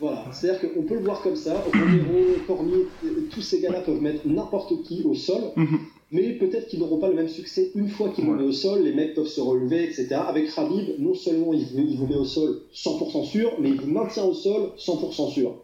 [0.00, 1.52] Voilà, c'est-à-dire qu'on peut le voir comme ça.
[1.72, 2.88] Romero, Cormier,
[3.32, 5.78] tous ces gars-là peuvent mettre n'importe qui au sol, Mhm.
[6.14, 8.36] Mais peut-être qu'ils n'auront pas le même succès une fois qu'ils Ouais.
[8.36, 8.82] met au sol.
[8.82, 10.14] Les mecs peuvent se relever, etc.
[10.28, 13.80] Avec Khabib, non seulement il vous, il vous met au sol 100% sûr, mais il
[13.80, 15.56] vous maintient au sol 100% sûr.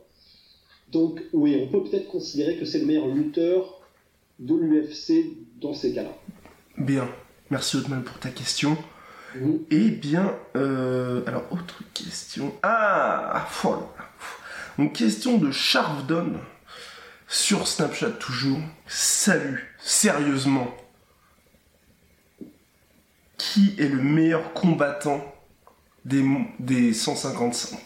[0.92, 3.80] Donc oui, on peut peut-être considérer que c'est le meilleur lutteur
[4.40, 5.26] de l'UFC
[5.60, 6.14] dans ces cas-là.
[6.78, 7.08] Bien.
[7.50, 8.76] Merci Otman pour ta question.
[9.70, 12.52] Eh bien, euh, alors autre question.
[12.64, 13.86] Ah, voilà.
[14.78, 16.32] Une question de Sharvdon
[17.28, 18.58] sur Snapchat toujours.
[18.88, 20.68] Salut, sérieusement.
[23.36, 25.24] Qui est le meilleur combattant
[26.04, 26.24] des,
[26.58, 27.78] des 155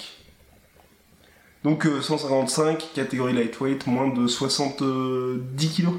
[1.62, 5.94] Donc euh, 155, catégorie lightweight, moins de 70 kilos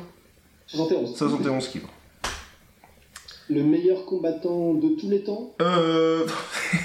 [0.67, 1.17] 71.
[1.17, 1.89] 71 kilos.
[3.49, 5.53] Le meilleur combattant de tous les temps?
[5.61, 6.25] Euh...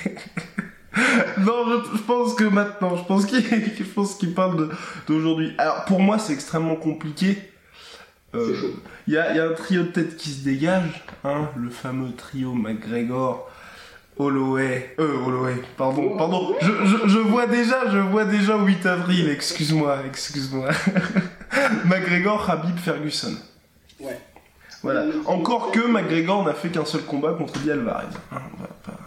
[1.38, 4.68] non, je, je pense que maintenant, je pense qu'il parle
[5.08, 5.52] d'aujourd'hui.
[5.58, 7.38] Alors pour moi, c'est extrêmement compliqué.
[8.34, 8.54] Euh.
[9.08, 11.68] Il y, a, il y a un trio de tête qui se dégage, hein, le
[11.70, 13.50] fameux trio McGregor,
[14.18, 18.86] Holloway, euh, Holloway, pardon, pardon, je, je, je vois déjà, je vois déjà au 8
[18.86, 20.68] avril, excuse-moi, excuse-moi.
[21.86, 23.34] McGregor, Habib, Ferguson.
[24.00, 24.18] Ouais.
[24.82, 25.06] Voilà.
[25.26, 28.06] Encore que McGregor n'a fait qu'un seul combat contre Eddie Alvarez.
[28.32, 28.40] Hein,
[28.84, 28.98] pas-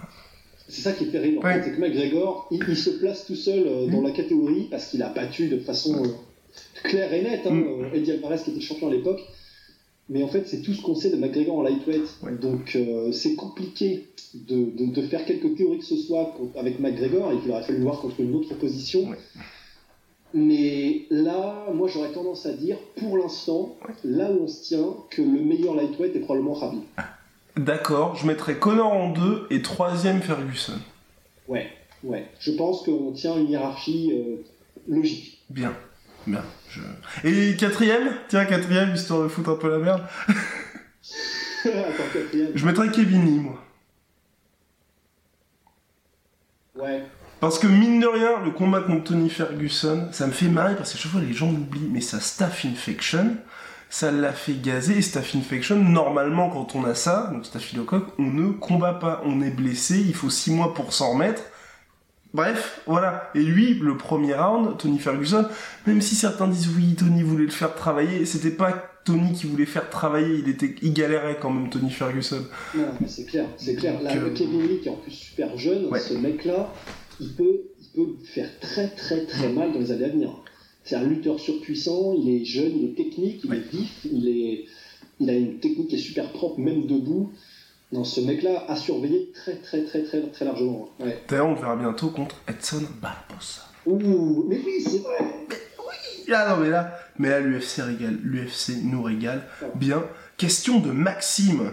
[0.67, 3.35] C'est ça qui est terrible, en fait, c'est que McGregor, il, il se place tout
[3.35, 6.07] seul euh, dans la catégorie parce qu'il a battu de façon euh,
[6.83, 7.95] claire et nette hein, Mm.
[7.95, 9.21] Eddie Alvarez qui était champion à l'époque.
[10.09, 12.03] Mais en fait, c'est tout ce qu'on sait de McGregor en lightweight.
[12.23, 12.33] Ouais.
[12.33, 17.31] Donc, euh, c'est compliqué de, de- de faire quelques théories que ce soit avec McGregor
[17.31, 19.09] et qu'il aurait fallu le voir contre une autre opposition.
[19.09, 19.17] Ouais.
[20.33, 25.21] Mais là, moi, j'aurais tendance à dire, pour l'instant, là où on se tient, que
[25.21, 26.81] le meilleur lightweight est probablement Khabib.
[27.55, 30.73] D'accord, je mettrais Connor en deux et troisième Ferguson.
[31.47, 31.67] Ouais,
[32.03, 32.25] ouais.
[32.39, 34.37] Je pense qu'on tient une hiérarchie euh,
[34.87, 35.39] logique.
[35.51, 35.75] Bien,
[36.27, 36.43] bien.
[36.69, 36.81] Je...
[37.23, 40.03] Et quatrième Tiens, quatrième, histoire de foutre un peu la merde.
[41.65, 42.51] Attends, quatrième.
[42.55, 43.63] Je mettrais Kevin Lee, moi.
[46.75, 47.03] Ouais.
[47.39, 50.93] Parce que mine de rien, le combat contre Tony Ferguson, ça me fait marrer parce
[50.93, 53.35] que chaque fois les gens l'oublient, mais sa staph infection,
[53.89, 54.97] ça l'a fait gazer.
[54.97, 59.21] Et staph infection, normalement, quand on a ça, donc staphylocoque, on ne combat pas.
[59.25, 61.43] On est blessé, il faut 6 mois pour s'en remettre.
[62.33, 63.29] Bref, voilà.
[63.35, 65.45] Et lui, le premier round, Tony Ferguson,
[65.85, 69.65] même si certains disent oui, Tony voulait le faire travailler, c'était pas Tony qui voulait
[69.67, 72.43] faire travailler, il était, il galérait quand même, Tony Ferguson.
[72.75, 74.01] Non, mais c'est clair, c'est clair.
[74.01, 75.99] Là, euh, Kevin Lee, qui est en plus super jeune, Ouais.
[75.99, 76.73] ce mec-là,
[77.19, 80.29] il peut, il peut faire très très très mal dans les années à venir.
[80.85, 83.57] C'est un lutteur surpuissant, il est jeune, il est technique, il Ouais.
[83.57, 84.65] est vif, il, est,
[85.19, 87.31] il a une technique qui est super propre, même debout.
[87.93, 90.89] Non, ce mec-là a surveillé très très très très très largement.
[90.99, 91.21] Ouais.
[91.29, 93.61] D'ailleurs, on le verra bientôt contre Edson Barbosa.
[93.85, 95.17] Ouh, mais oui, c'est vrai.
[96.33, 99.43] Ah non mais là, mais là l'UFC régale, l'UFC nous régale.
[99.75, 100.03] Bien.
[100.37, 101.71] Question de Maxime.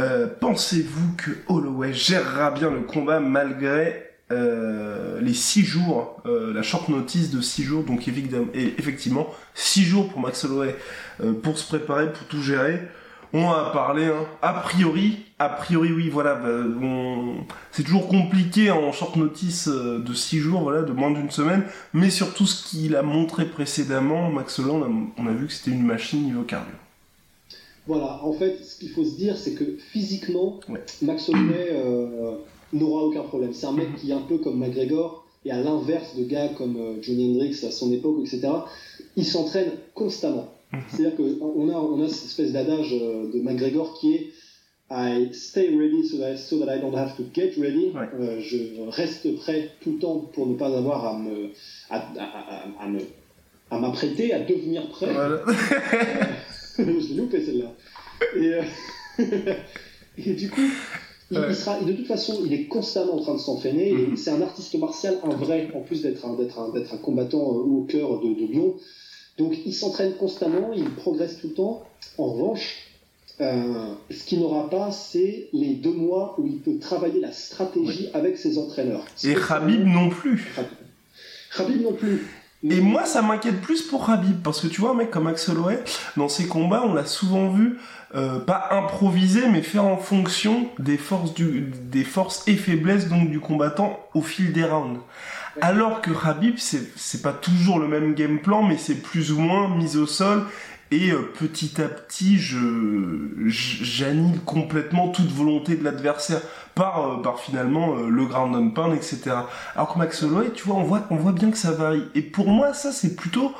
[0.00, 6.62] Euh, Pensez-vous que Holloway gérera bien le combat malgré euh, les 6 jours, euh, la
[6.62, 10.76] short notice de 6 jours, donc effectivement 6 jours pour Max Holloway
[11.42, 12.80] pour se préparer, pour tout gérer?
[13.34, 14.26] On en a parlé, hein.
[14.42, 16.48] a priori, a priori oui, voilà, bah,
[16.82, 17.36] on-
[17.70, 21.64] c'est toujours compliqué en short notice euh, de 6 jours, voilà, de moins d'une semaine,
[21.92, 26.22] mais surtout ce qu'il a montré précédemment, Max on a, vu que c'était une machine
[26.24, 26.74] niveau cardio.
[27.86, 30.80] Voilà, en fait, ce qu'il faut se dire, c'est que physiquement, Ouais.
[31.02, 32.32] Max Holloway euh,
[32.72, 33.52] n'aura aucun problème.
[33.52, 36.76] C'est un mec qui est un peu comme McGregor, et à l'inverse de gars comme
[36.76, 38.48] euh, Johnny Hendrix à son époque, etc.,
[39.16, 40.48] il s'entraîne constamment.
[40.88, 44.30] C'est-à-dire qu'on a, on a cette espèce d'adage de McGregor qui est
[44.94, 47.92] I stay ready so that, so that I don't have to get ready.
[47.94, 48.08] Ouais.
[48.20, 48.58] Euh, je
[48.90, 51.50] reste prêt tout le temps pour ne pas avoir à me,
[51.88, 53.00] à, à- à- à me,
[53.70, 55.12] à m'apprêter, à devenir prêt.
[55.12, 55.42] Voilà.
[56.78, 57.72] je l'ai loupé celle-là.
[58.36, 58.62] Et, euh,
[60.18, 60.60] et du coup,
[61.30, 61.46] il, Ouais.
[61.48, 63.92] il sera, de toute façon, il est constamment en train de s'entraîner.
[63.92, 64.16] Mhm.
[64.18, 67.40] C'est un artiste martial, un vrai, en plus d'être un, d'être un, d'être un combattant
[67.54, 68.74] euh, au cœur de, de lion.
[69.38, 71.82] Donc il s'entraîne constamment, il progresse tout le temps.
[72.18, 72.76] En revanche,
[73.42, 78.08] euh, ce qu'il n'aura pas, c'est les deux mois où il peut travailler la stratégie
[78.14, 79.04] avec ses entraîneurs.
[79.24, 80.54] Et Khabib non plus.
[81.56, 82.22] Khabib non plus.
[82.64, 85.48] Et moi, ça m'inquiète plus pour Habib, parce que tu vois, un mec comme Max
[85.48, 85.82] Holloway,
[86.16, 87.78] dans ses combats, on l'a souvent vu,
[88.14, 93.30] euh, pas improviser, mais faire en fonction des forces, du, des forces et faiblesses donc
[93.30, 95.00] du combattant au fil des rounds.
[95.60, 99.38] Alors que Habib, c'est c'est pas toujours le même game plan, mais c'est plus ou
[99.38, 100.44] moins mis au sol,
[100.92, 102.58] et euh, petit à petit, je
[103.46, 106.42] j'annule complètement toute volonté de l'adversaire
[106.74, 109.20] par, euh, par finalement euh, le ground and pound, etc.
[109.74, 112.02] Alors que Max Holloway, tu vois, on voit, on voit bien que ça varie.
[112.14, 113.52] Et pour moi, ça, c'est plutôt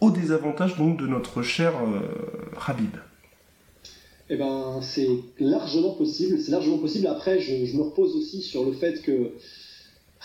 [0.00, 2.00] au désavantage donc de notre cher euh,
[2.66, 2.96] Habib.
[4.28, 5.08] Eh ben, c'est
[5.38, 6.40] largement possible.
[6.40, 7.06] C'est largement possible.
[7.06, 9.30] Après, je, je me repose aussi sur le fait que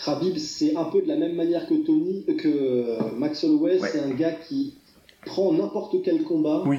[0.04, 3.78] Khabib, c'est un peu de la même manière que Tony, que Max Holloway.
[3.78, 3.88] Ouais.
[3.92, 4.74] C'est un gars qui
[5.26, 6.62] prend n'importe quel combat.
[6.66, 6.78] Oui.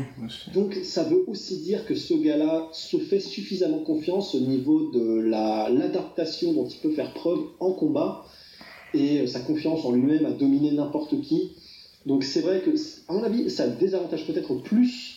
[0.53, 5.21] Donc, ça veut aussi dire que ce gars-là se fait suffisamment confiance au niveau de
[5.21, 8.25] la- l'adaptation dont il peut faire preuve en combat
[8.93, 11.51] et euh, sa confiance en lui-même à dominer n'importe qui.
[12.05, 12.71] Donc, c'est vrai que,
[13.09, 15.10] à mon avis, ça désavantage peut-être plus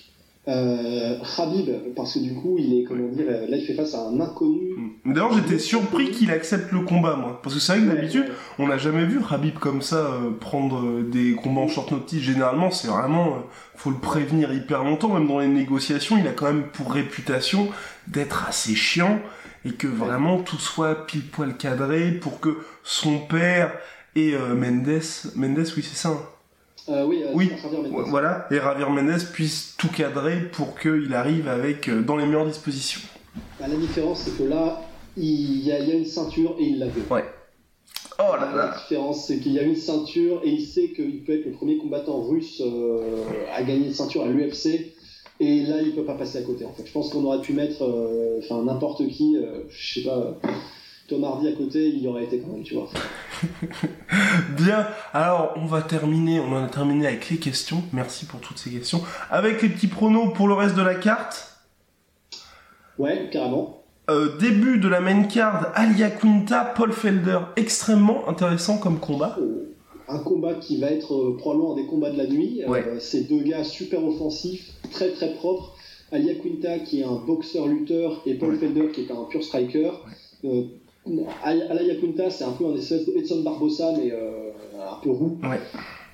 [0.46, 3.94] euh, Khabib parce que du coup, il est, comment dire, euh, là, il fait face
[3.94, 4.74] à un inconnu.
[5.04, 7.40] Mais D'ailleurs, j'étais surpris qu'il accepte le combat, moi.
[7.42, 8.26] Parce que c'est vrai que d'habitude,
[8.58, 12.20] on n'a jamais vu Habib comme ça euh, prendre euh, des combats en short notice.
[12.20, 13.38] Généralement, c'est vraiment, euh,
[13.76, 15.14] faut le prévenir hyper longtemps.
[15.14, 17.68] Même dans les négociations, il a quand même pour réputation
[18.06, 19.18] d'être assez chiant
[19.64, 23.72] et que vraiment tout soit pile poil cadré pour que son père
[24.14, 25.00] et Mendes,
[25.36, 26.10] Mendes, oui c'est ça.
[26.10, 26.33] hein
[26.88, 27.50] Euh, oui, euh, Oui.
[28.08, 32.46] Voilà, et Javier Mendes puisse tout cadrer pour qu'il arrive avec euh, dans les meilleures
[32.46, 33.00] dispositions.
[33.58, 34.82] Bah, la différence, c'est que là,
[35.16, 37.02] il y, a, il y a une ceinture et il l'a vu.
[37.10, 37.24] Ouais.
[38.18, 38.76] Oh là La là.
[38.78, 41.78] différence, c'est qu'il y a une ceinture et il sait qu'il peut être le premier
[41.78, 43.24] combattant russe euh,
[43.54, 44.92] à gagner une ceinture à l'UFC.
[45.40, 46.64] Et là, il peut pas passer à côté.
[46.64, 49.36] En fait, je pense qu'on aurait pu mettre, euh, enfin n'importe qui,
[49.68, 50.38] je sais pas,
[51.14, 52.88] Tom Hardy à côté, il y aurait été quand même, tu vois.
[54.56, 58.58] Bien, alors on va terminer, on en a terminé avec les questions, merci pour toutes
[58.58, 59.00] ces questions.
[59.30, 61.56] Avec les petits pronos pour le reste de la carte.
[62.98, 63.82] Ouais, carrément.
[64.10, 69.36] Euh, début de la main card, Alia Quinta, Paul Felder, extrêmement intéressant comme combat.
[69.40, 69.72] Euh,
[70.08, 72.62] Un combat qui va être euh, probablement un des combats de la nuit.
[72.66, 75.76] Euh, ces deux gars super offensifs, très très propres.
[76.10, 78.58] Alia Quinta qui est un boxeur-lutteur et Paul Ouais.
[78.58, 79.92] Felder qui est un pur striker.
[81.44, 84.50] Al- Alia Quinta c'est un peu un espèce Edson Barbosa mais euh,
[84.90, 85.38] un peu roux.
[85.42, 85.60] Ouais.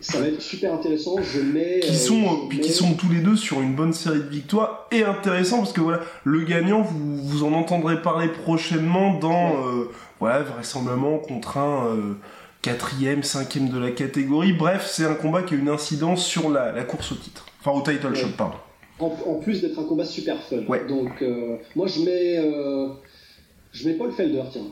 [0.03, 1.17] Ça va être super intéressant.
[1.23, 1.81] Je mets.
[1.81, 4.19] Qui euh, sont, je puis mets- qui sont tous les deux sur une bonne série
[4.21, 9.19] de victoires et intéressant parce que voilà, le gagnant, vous, vous en entendrez parler prochainement
[9.19, 12.15] dans, euh, voilà, vraisemblablement contre un euh,
[12.63, 14.55] quatrième, cinquième de la catégorie.
[14.55, 17.45] Bref, c'est un combat qui a une incidence sur la, la course au titre.
[17.63, 18.15] Enfin, au title Ouais.
[18.17, 18.57] shot, pardon.
[19.01, 20.65] En, en plus d'être un combat super fun.
[20.67, 20.87] Ouais.
[20.89, 21.23] Donc,
[21.77, 22.39] moi, je mets.
[23.73, 24.63] Je mets Paul Felder, tiens.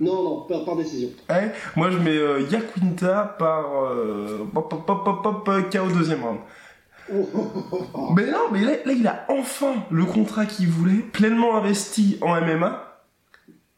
[0.00, 1.10] Non, non, par, par décision.
[1.30, 6.22] Ouais, moi je mets euh, Yaquinta par euh, pop, pop, pop, pop, euh, KO deuxième
[6.24, 6.38] round.
[8.14, 12.38] Mais non, mais là, là, il a enfin le contrat qu'il voulait, pleinement investi en
[12.40, 12.84] MMA.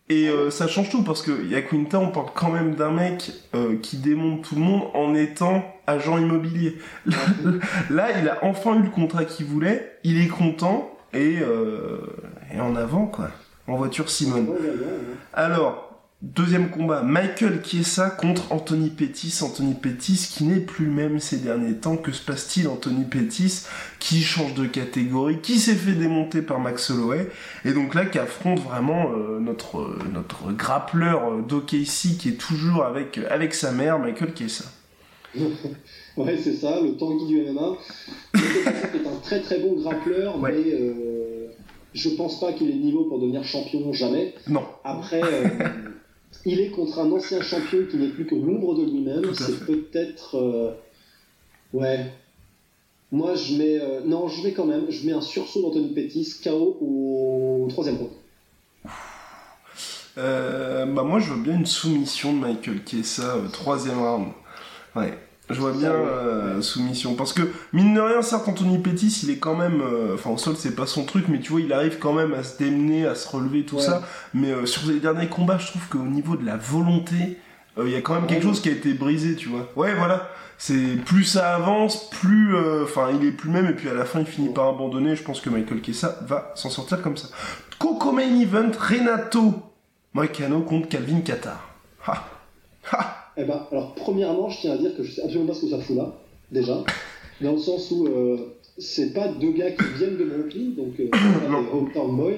[0.09, 3.76] Et euh, ça change tout parce que Yaquinta, on parle quand même d'un mec euh,
[3.80, 6.78] qui démonte tout le monde en étant agent immobilier.
[7.07, 7.16] Là,
[7.91, 12.01] là, il a enfin eu le contrat qu'il voulait, il est content et, euh,
[12.53, 13.30] et en avant quoi.
[13.70, 14.48] En voiture Simone.
[15.32, 19.38] Alors, deuxième combat, Michael Chiesa contre Anthony Pettis.
[19.42, 21.96] Anthony Pettis qui n'est plus le même ces derniers temps.
[21.96, 23.62] Que se passe-t-il Anthony Pettis
[24.00, 27.28] qui change de catégorie, qui s'est fait démonter par Max Holloway
[27.64, 32.40] et donc là qui affronte vraiment euh, notre, euh, notre grappleur euh, d'OKC qui est
[32.40, 34.64] toujours avec, euh, avec sa mère, Michael Chiesa.
[36.16, 37.76] Ouais, c'est ça, le Tanguy du MMA.
[38.34, 40.52] Michael Jackson est un très très bon grappleur, Ouais.
[40.52, 41.39] mais
[41.95, 44.34] je pense pas qu'il ait le niveau pour devenir champion jamais.
[44.49, 45.49] Non, Après, euh,
[46.45, 49.34] il est contre un ancien champion qui n'est plus que l'ombre de lui-même.
[49.34, 50.36] C'est peut-être.
[50.36, 50.72] euh,
[51.72, 52.07] ouais.
[53.12, 53.80] Moi, je mets.
[53.80, 54.86] euh, non, je mets quand même.
[54.88, 58.11] Je mets un sursaut d'Anthony Pettis, KO au troisième round.
[60.18, 62.80] Euh, bah moi je veux bien une soumission de Michael
[63.20, 64.26] euh, troisième round.
[64.97, 65.16] Ouais,
[65.51, 67.14] je vois bien euh, soumission.
[67.14, 67.42] Parce que,
[67.72, 69.80] mine de rien, certes, Anthony Pettis, il est quand même...
[69.82, 72.32] euh, Enfin, au sol, c'est pas son truc, mais tu vois, il arrive quand même
[72.34, 73.82] à se démener, à se relever, tout Ouais.
[73.82, 74.03] ça.
[74.34, 77.38] Mais euh, sur les derniers combats, je trouve qu'au niveau de la volonté,
[77.78, 79.68] euh, il y a quand même quelque chose qui a été brisé, tu vois.
[79.76, 80.28] Ouais, voilà.
[80.59, 82.55] C'est plus ça avance, plus...
[82.55, 85.16] euh, Enfin, il est plus même, et puis à la fin, il finit par abandonner.
[85.16, 87.28] Je pense que Michael Chiesa va s'en sortir comme ça.
[87.78, 89.55] Coco Main Event, Renato
[90.12, 91.66] Moicano contre Calvin Qatar.
[92.07, 92.24] Ha
[92.92, 95.62] Ha Eh ben, alors, premièrement, je tiens à dire que je sais absolument pas ce
[95.62, 96.12] que ça fout là,
[96.53, 96.84] déjà.
[97.41, 98.36] Dans le sens où euh,
[98.76, 102.32] c'est pas deux gars qui viennent de Brooklyn, donc euh, des hometown boys.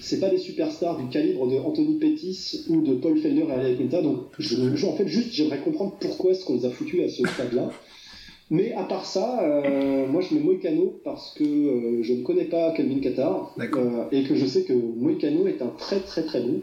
[0.00, 3.76] C'est pas des superstars du calibre de Anthony Pettis ou de Paul Felder et Alia
[3.76, 4.02] Quinta.
[4.02, 7.08] Donc, je, je- en fait, juste, j'aimerais comprendre pourquoi est-ce qu'on les a foutus à
[7.08, 7.70] ce stade-là.
[8.50, 12.46] Mais à part ça, euh, moi je mets Moicano parce que euh, je ne connais
[12.46, 16.40] pas Calvin Qatar euh, et que je sais que Moicano est un très très très
[16.40, 16.62] bon.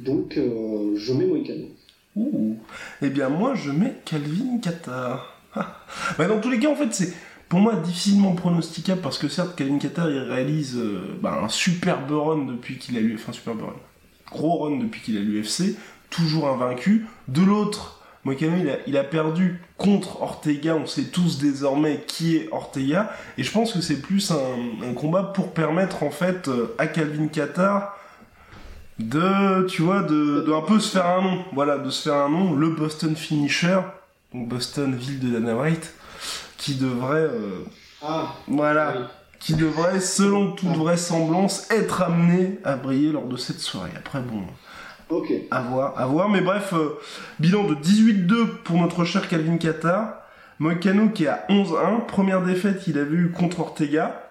[0.00, 1.66] Donc je mets Moicano.
[2.16, 2.58] Ouh.
[3.02, 5.36] Eh bien, moi, je mets Calvin Qatar.
[6.18, 7.12] Bah, dans tous les cas, en fait, c'est
[7.48, 12.12] pour moi difficilement pronosticable parce que certes, Calvin Qatar, il réalise euh, bah, un superbe
[12.12, 13.20] run depuis qu'il a l'UFC.
[13.20, 13.74] Enfin, superbe run.
[14.30, 15.76] Gros run depuis qu'il a l'UFC.
[16.08, 17.06] Toujours invaincu.
[17.26, 20.76] De l'autre, Moicano, il a, il a perdu contre Ortega.
[20.76, 23.12] On sait tous désormais qui est Ortega.
[23.38, 26.86] Et je pense que c'est plus un, un combat pour permettre, en fait, euh, à
[26.86, 27.96] Calvin Qatar
[29.00, 31.44] de, tu vois, de, de un peu se faire un nom.
[31.52, 32.54] Voilà, de se faire un nom.
[32.54, 33.78] Le Boston Finisher,
[34.34, 35.94] donc Boston, ville de Dana White,
[36.58, 37.64] qui devrait, euh,
[38.02, 39.04] Ah, voilà, oui.
[39.38, 43.90] qui devrait, selon toute vraisemblance, être amené à briller lors de cette soirée.
[43.96, 44.42] Après, bon,
[45.08, 45.32] ok.
[45.50, 46.28] à voir, à voir.
[46.28, 46.98] Mais bref, euh,
[47.38, 50.14] bilan de 18-2 pour notre cher Calvin Qatar.
[50.58, 52.00] Moicano qui est à 11-1.
[52.06, 54.30] Première défaite qu'il avait eu contre Ortega.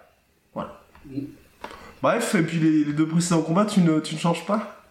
[0.54, 0.80] Voilà.
[1.08, 1.22] Mm.
[2.02, 4.82] Bref, et puis les, les deux précédents combats, tu ne, tu ne changes pas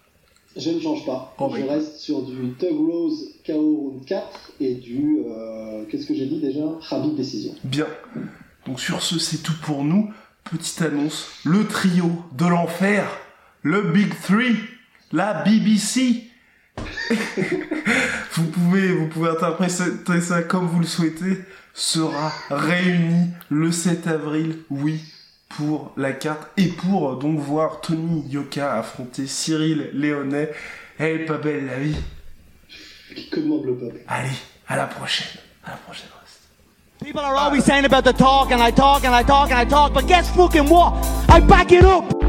[0.55, 1.33] Je ne change pas.
[1.39, 1.73] Oh, je bah.
[1.73, 5.19] reste sur du Tug Rose KO round 4 et du.
[5.27, 6.61] euh, Qu'est-ce que j'ai dit déjà?
[6.91, 7.53] Habib Décision.
[7.63, 7.87] Bien.
[8.65, 10.11] Donc sur ce, c'est tout pour nous.
[10.51, 13.05] Petite annonce, le trio de l'enfer
[13.61, 14.55] le Big Three,
[15.11, 16.23] la BBC.
[18.33, 21.39] vous pouvez, vous pouvez interpréter ça comme vous le souhaitez,
[21.73, 25.01] sera réuni le 7 avril, oui,
[25.49, 30.51] pour la carte et pour donc voir Tony Yoka affronter Cyril Léonet.
[30.97, 31.95] Elle est pas belle la vie.
[33.35, 33.99] Demande le peuple?
[34.07, 34.29] Allez,
[34.67, 35.41] à la prochaine.
[35.65, 36.09] À la prochaine.
[37.01, 39.63] People are always saying about the talk and I talk and I talk and I
[39.63, 40.93] talk, but guess fucking what?
[41.29, 42.28] I back it up!